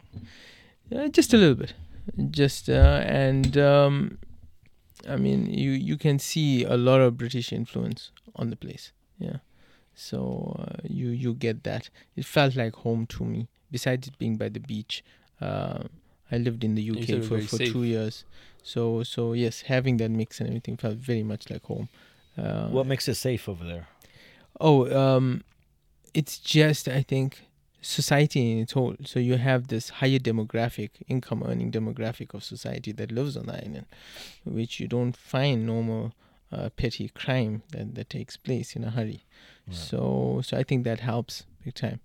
[0.94, 1.74] Uh, just a little bit,
[2.32, 4.18] just uh, and um,
[5.08, 8.92] I mean you you can see a lot of British influence on the place.
[9.20, 9.38] Yeah,
[9.96, 11.90] so uh, you you get that.
[12.16, 13.48] It felt like home to me.
[13.72, 15.04] Besides it being by the beach,
[15.42, 15.84] uh,
[16.32, 17.72] I lived in the UK for for safe.
[17.72, 18.26] two years.
[18.64, 21.90] So so yes, having that mix and everything felt very much like home.
[22.38, 23.88] Uh, What makes it safe over there?
[24.60, 25.44] Oh, um,
[26.14, 27.46] it's just I think
[27.84, 28.96] society in its whole.
[29.06, 33.56] So you have this higher demographic, income earning demographic of society that lives on the
[33.56, 33.86] island,
[34.44, 36.14] which you don't find normal
[36.52, 39.24] uh, petty crime that, that takes place in a hurry.
[39.68, 39.76] Right.
[39.76, 42.00] So so I think that helps big time.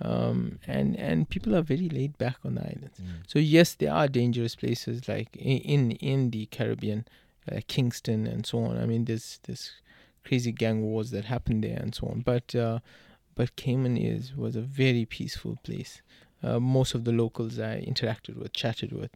[0.00, 2.90] Um, and and people are very laid back on the island.
[3.00, 3.26] Mm.
[3.26, 7.06] So yes, there are dangerous places like in in, in the Caribbean,
[7.50, 8.78] uh, Kingston and so on.
[8.78, 9.72] I mean, there's there's
[10.24, 12.20] crazy gang wars that happen there and so on.
[12.20, 12.80] But uh,
[13.36, 16.02] but Cayman is was a very peaceful place.
[16.42, 19.14] Uh, most of the locals I interacted with, chatted with,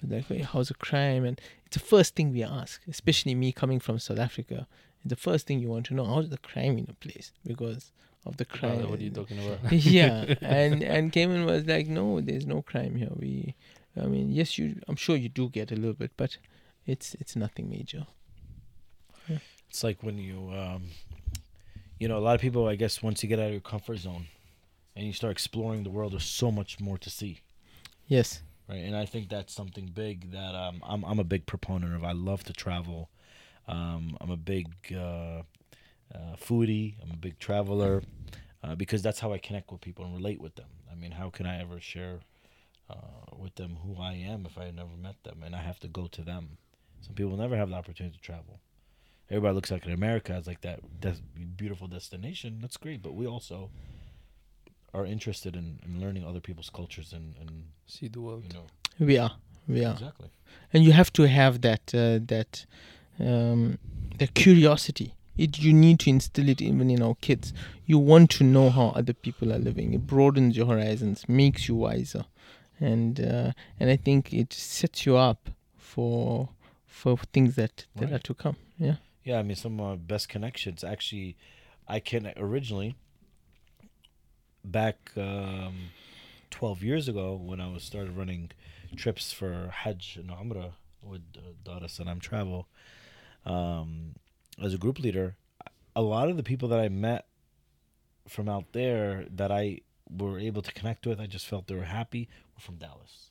[0.00, 3.50] were like, "Hey, how's the crime?" And it's the first thing we ask, especially me
[3.52, 4.66] coming from South Africa.
[5.00, 7.90] It's the first thing you want to know how's the crime in a place because
[8.24, 8.88] of the Oh, crime.
[8.90, 9.72] what are you talking about?
[9.98, 13.12] yeah, and and Cayman was like, no, there's no crime here.
[13.16, 13.54] We,
[14.00, 14.80] I mean, yes, you.
[14.88, 16.38] I'm sure you do get a little bit, but
[16.86, 18.06] it's it's nothing major.
[19.68, 20.82] It's like when you, um,
[22.02, 22.66] you know, a lot of people.
[22.66, 24.26] I guess once you get out of your comfort zone,
[24.96, 27.42] and you start exploring the world, there's so much more to see.
[28.08, 28.42] Yes.
[28.68, 28.82] right?
[28.82, 32.02] And I think that's something big that um, I'm I'm a big proponent of.
[32.02, 33.08] I love to travel.
[33.68, 35.42] Um, I'm a big uh,
[36.12, 36.94] uh, foodie.
[37.00, 38.02] I'm a big traveler
[38.64, 40.70] uh, because that's how I connect with people and relate with them.
[40.90, 42.18] I mean, how can I ever share
[42.90, 42.96] uh,
[43.38, 46.08] with them who I am if I never met them and I have to go
[46.08, 46.58] to them?
[47.00, 48.58] Some people never have the opportunity to travel.
[49.30, 51.22] Everybody looks like in America as like that des-
[51.56, 52.58] beautiful destination.
[52.60, 53.70] That's great, but we also
[54.94, 58.44] are interested in, in learning other people's cultures and, and See the world.
[58.44, 58.66] you know
[58.98, 59.32] We are.
[59.66, 59.92] We are.
[59.92, 60.28] exactly.
[60.72, 62.66] and you have to have that uh, that
[63.18, 63.78] um,
[64.18, 65.14] that curiosity.
[65.38, 67.54] It you need to instill it even in our kids.
[67.86, 69.94] You want to know how other people are living.
[69.94, 72.26] It broadens your horizons, makes you wiser,
[72.78, 75.48] and uh, and I think it sets you up
[75.78, 76.50] for
[76.86, 78.56] for things that that are to come.
[78.78, 78.96] Yeah.
[79.24, 81.36] Yeah, I mean, some of my best connections actually,
[81.86, 82.96] I can originally
[84.64, 85.90] back um,
[86.50, 88.50] 12 years ago when I was started running
[88.96, 92.68] trips for Hajj and Umrah with uh, Dar es Salaam Travel
[93.44, 94.14] um,
[94.60, 95.36] as a group leader.
[95.94, 97.26] A lot of the people that I met
[98.28, 101.82] from out there that I were able to connect with, I just felt they were
[101.84, 103.30] happy, were from Dallas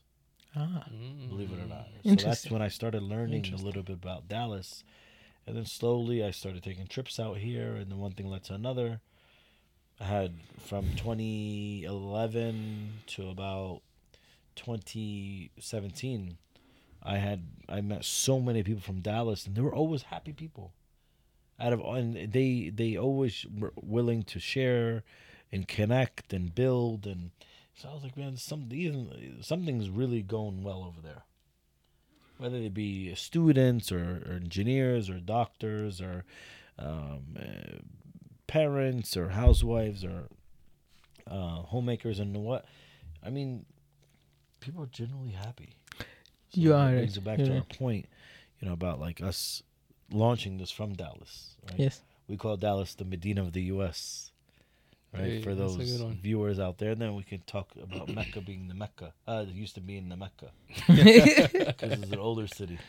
[0.56, 0.86] Ah.
[1.30, 1.88] believe it or not.
[2.04, 4.84] So that's when I started learning a little bit about Dallas.
[5.46, 8.54] And then slowly I started taking trips out here, and then one thing led to
[8.54, 9.02] another.
[10.00, 13.82] I had from 2011 to about
[14.56, 16.38] 2017,
[17.04, 20.74] I had I met so many people from Dallas, and they were always happy people.
[21.60, 25.04] Out of and they they always were willing to share,
[25.52, 27.32] and connect and build and
[27.76, 28.70] so I was like, man, some
[29.42, 31.24] something's really going well over there.
[32.42, 36.26] Whether they be students or, or engineers or doctors or
[36.80, 37.78] um, uh,
[38.48, 40.24] parents or housewives or
[41.30, 42.66] uh, homemakers and what,
[43.24, 43.66] I mean,
[44.60, 45.76] people are generally happy.
[46.54, 48.08] You are brings it back to our point,
[48.60, 49.62] you know, about like us
[50.12, 51.56] launching this from Dallas.
[51.70, 51.80] Right?
[51.80, 52.02] Yes.
[52.28, 54.31] We call Dallas the Medina of the U.S.
[55.14, 58.74] Right Hey, for those viewers out there, then we can talk about Mecca being the
[58.74, 59.14] Mecca.
[59.28, 60.52] Uh, it used to be in the Mecca
[60.88, 62.80] because it's an older city,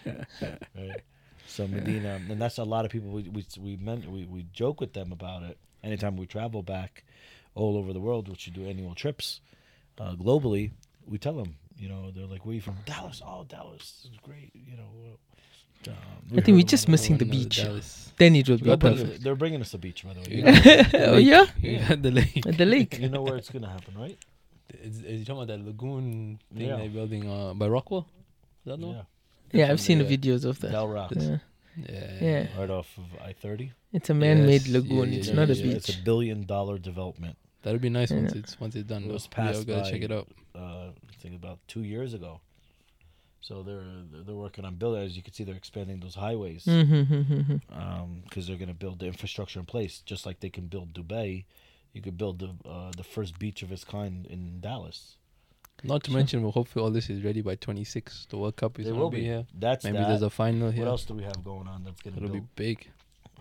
[0.76, 1.00] right?
[1.48, 3.10] So Medina, and that's a lot of people.
[3.10, 5.58] We we we meant we, we joke with them about it.
[5.82, 7.04] Anytime we travel back
[7.56, 9.40] all over the world, which we do annual trips
[9.98, 10.70] uh, globally,
[11.06, 11.56] we tell them.
[11.76, 13.20] You know, they're like, "Where you from?" Dallas.
[13.26, 14.52] Oh, Dallas is great.
[14.54, 15.18] You know.
[15.88, 17.56] Um, I think we're just missing the beach.
[17.56, 18.12] Dallas.
[18.18, 19.08] Then it will be got the- perfect.
[19.10, 20.26] They're, they're bringing us a beach, by the way.
[20.30, 21.26] You You know, the Oh, lake.
[21.62, 21.94] yeah?
[22.06, 22.46] The lake.
[22.46, 22.98] At the lake.
[22.98, 24.18] you know where it's gonna happen, right?
[24.82, 26.76] Is, is you talking about that lagoon thing Yeah.
[26.76, 28.04] they're building uh, by Rockwall?
[28.64, 28.92] Is that no?
[28.92, 29.02] Yeah.
[29.66, 30.16] Yeah, I've seen the Yeah.
[30.16, 30.70] videos of that.
[30.72, 31.12] Del Rock.
[31.14, 31.38] Yeah.
[31.88, 32.10] Yeah.
[32.20, 32.46] Yeah.
[32.58, 33.72] right off of I thirty.
[33.92, 35.12] It's a man-made Yes, lagoon.
[35.12, 35.76] yeah, it's yeah, not a beach.
[35.76, 37.36] It's a billion dollar development.
[37.62, 39.04] That'd be nice once it's once it's done.
[39.04, 39.14] It though.
[39.14, 40.28] was yeah, we passed gotta by- check it out.
[40.54, 40.58] Uh,
[40.90, 42.40] I think about two years ago.
[43.42, 45.02] So they're they're- they're working on building.
[45.02, 47.56] As you can see, they're expanding those highways Mm-hmm.
[48.24, 51.44] because they're going to build the infrastructure in place, just like they can build Dubai.
[51.92, 55.16] You could build the uh, the first beach of its kind in Dallas.
[55.84, 56.18] Not to Sure.
[56.20, 58.26] mention, well, hopefully all this is ready by 26.
[58.30, 59.24] The World Cup is gonna be be.
[59.24, 59.44] here.
[59.52, 60.08] That's Maybe that.
[60.08, 60.84] there's a final here.
[60.84, 62.40] What else do we have going on that's going to It'll be?
[62.40, 62.88] be big.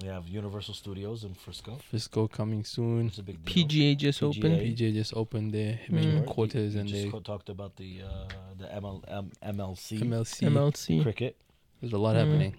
[0.01, 1.77] We have Universal Studios in Frisco.
[1.89, 3.07] Frisco coming soon.
[3.07, 3.65] It's a big deal.
[3.67, 4.37] PGA just PGA.
[4.37, 4.61] opened.
[4.61, 5.91] PGA just opened their Mm.
[5.91, 8.27] main quarters You- you and just they co- talked about the uh,
[8.57, 10.45] the ML, M- MLC MLC.
[10.47, 11.01] MLC.
[11.03, 11.35] cricket.
[11.81, 12.19] There's a lot Mm.
[12.19, 12.55] happening.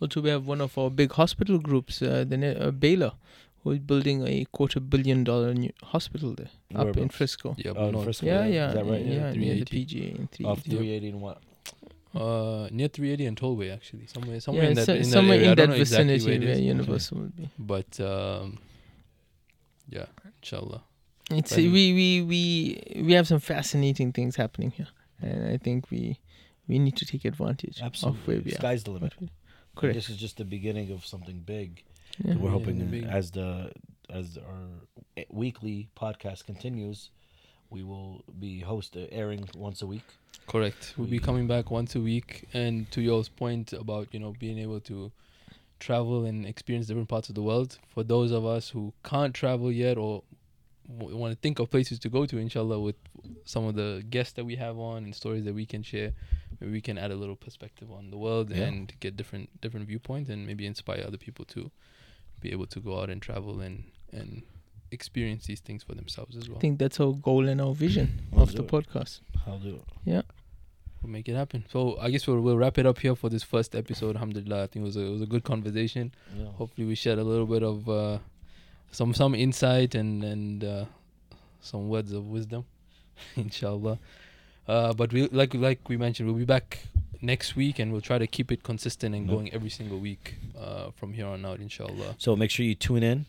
[0.00, 3.12] Also, we have one of our big hospital groups, uh, the ne- uh, Baylor,
[3.62, 7.56] who is building a quarter billion dollar new hospital there up in Frisco.
[7.58, 8.26] Yeah, Oh, in Frisco.
[8.26, 9.04] Yeah, Is yeah, that right?
[9.04, 10.46] yeah, Yeah, near the PGA in three.
[10.46, 11.42] Off 380 and what?
[12.14, 15.36] Uh, near 380 and Tollway actually, somewhere, somewhere yeah, in that, so- in that somewhere
[15.38, 15.50] area.
[15.50, 17.50] In that know exactly vicinity where where, it is, Universal will be.
[17.58, 18.58] but um,
[19.90, 20.06] yeah,
[20.42, 20.82] inshallah.
[21.30, 24.88] It's But- we we we we have some fascinating things happening here,
[25.20, 26.18] and I think we
[26.66, 28.38] we need to take advantage of where Absolutely.
[28.40, 28.56] we are.
[28.56, 29.12] Sky's the limit.
[29.76, 29.94] Correct.
[29.94, 31.84] This is just the beginning of something big.
[32.24, 32.36] Yeah.
[32.36, 33.04] We're hoping big.
[33.04, 33.70] as the
[34.10, 34.64] as our
[35.30, 37.10] weekly podcast continues,
[37.70, 40.04] we will be host uh, airing once a week.
[40.46, 40.94] Correct.
[40.96, 44.58] We'll be coming back once a week, and to yours point about you know being
[44.58, 45.12] able to
[45.78, 47.78] travel and experience different parts of the world.
[47.94, 50.22] For those of us who can't travel yet or
[50.98, 52.96] w- want to think of places to go to, inshallah, with
[53.44, 56.12] some of the guests that we have on and stories that we can share,
[56.60, 58.64] maybe we can add a little perspective on the world Yeah.
[58.64, 61.70] and get different different viewpoints and maybe inspire other people to
[62.40, 64.42] be able to go out and travel and and
[64.90, 66.58] experience these things for themselves as well.
[66.58, 68.68] I think that's our goal and our vision We'll of the it.
[68.68, 69.20] podcast.
[69.46, 69.82] I'll do it.
[70.04, 70.22] Yeah.
[71.02, 71.64] We'll make it happen.
[71.70, 74.16] So I guess we'll we'll wrap it up here for this first episode.
[74.16, 76.12] Alhamdulillah, I think it was a it was a good conversation.
[76.36, 76.46] Yeah.
[76.56, 78.18] Hopefully, we shared a little bit of uh,
[78.90, 80.84] some some insight and and uh,
[81.60, 82.64] some words of wisdom,
[83.36, 83.98] inshallah.
[84.66, 86.80] Uh, but we like like we mentioned, we'll be back
[87.22, 89.34] next week, and we'll try to keep it consistent and Yeah.
[89.34, 92.16] going every single week uh, from here on out, inshallah.
[92.18, 93.26] So make sure you tune in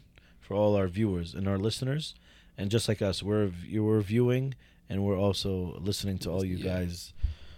[0.50, 2.16] for all our viewers and our listeners,
[2.58, 4.56] and just like us, we're you we're viewing
[4.90, 6.80] and we're also listening to all you Yeah.
[6.80, 7.14] guys.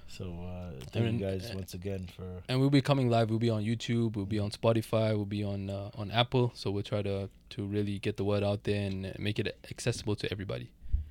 [0.10, 3.30] So uh, thank And, you guys uh, once again for And we'll be coming live.
[3.30, 4.18] We'll be on YouTube.
[4.18, 5.16] We'll be on Spotify.
[5.16, 6.52] We'll be on uh, on Apple.
[6.54, 9.48] So we'll try to to really get the word out there and uh, make it
[9.72, 10.68] accessible to everybody.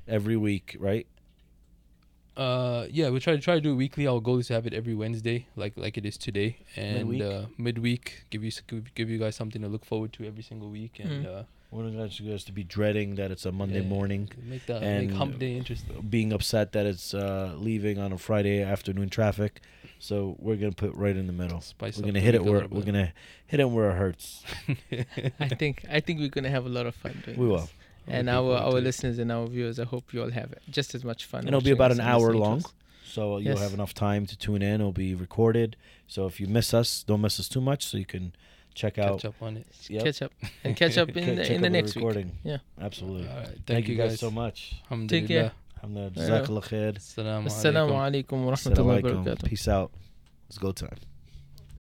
[0.06, 1.06] every week, right?
[2.36, 4.06] Uh, yeah, we try to try to do it weekly.
[4.06, 7.22] Our goal is to have it every Wednesday, like like it is today, and Midweek?
[7.22, 10.68] uh, midweek give you give give you guys something to look forward to every single
[10.70, 11.26] week, and Mm.
[11.26, 14.28] uh, We don't want you guys to be dreading that it's a Monday yeah, morning,
[14.42, 16.04] Make that and make hump day interesting.
[16.10, 19.60] being upset that it's uh, leaving on a Friday afternoon traffic.
[20.00, 21.60] So we're gonna put right in the middle.
[21.60, 23.12] Spice We're gonna hit it where we're gonna
[23.46, 24.42] hit it where it hurts.
[25.40, 27.52] I think I think we're gonna have a lot of fun doing We this.
[27.52, 27.70] will.
[28.08, 31.26] And our our listeners and our viewers, I hope you all have just as much
[31.26, 31.40] fun.
[31.40, 32.64] And it'll be about an hour long.
[33.04, 34.80] So you'll have enough time to tune in.
[34.80, 35.76] It'll be recorded.
[36.08, 37.84] So if you miss us, don't miss us too much.
[37.84, 38.32] So you can
[38.82, 39.16] check out.
[39.20, 39.66] Catch up on it.
[39.94, 40.04] Yep.
[40.04, 40.32] Catch up
[40.64, 42.04] and catch up in the, in the next week.
[42.04, 42.28] recording.
[42.50, 42.58] Yeah.
[42.80, 43.28] absolutely.
[43.28, 44.58] All right, thank, Thank, you guys, so much.
[44.84, 45.28] Alhamdulillah.
[45.28, 45.52] care.
[45.82, 46.12] Alhamdulillah.
[46.16, 46.28] Yeah.
[46.28, 46.92] Jazakallah khair.
[47.04, 48.06] Assalamu Assalamu alaikum.
[48.06, 49.44] alaikum wa rahmatullahi wa barakatuh.
[49.50, 49.90] Peace out.
[50.48, 50.98] It's go time.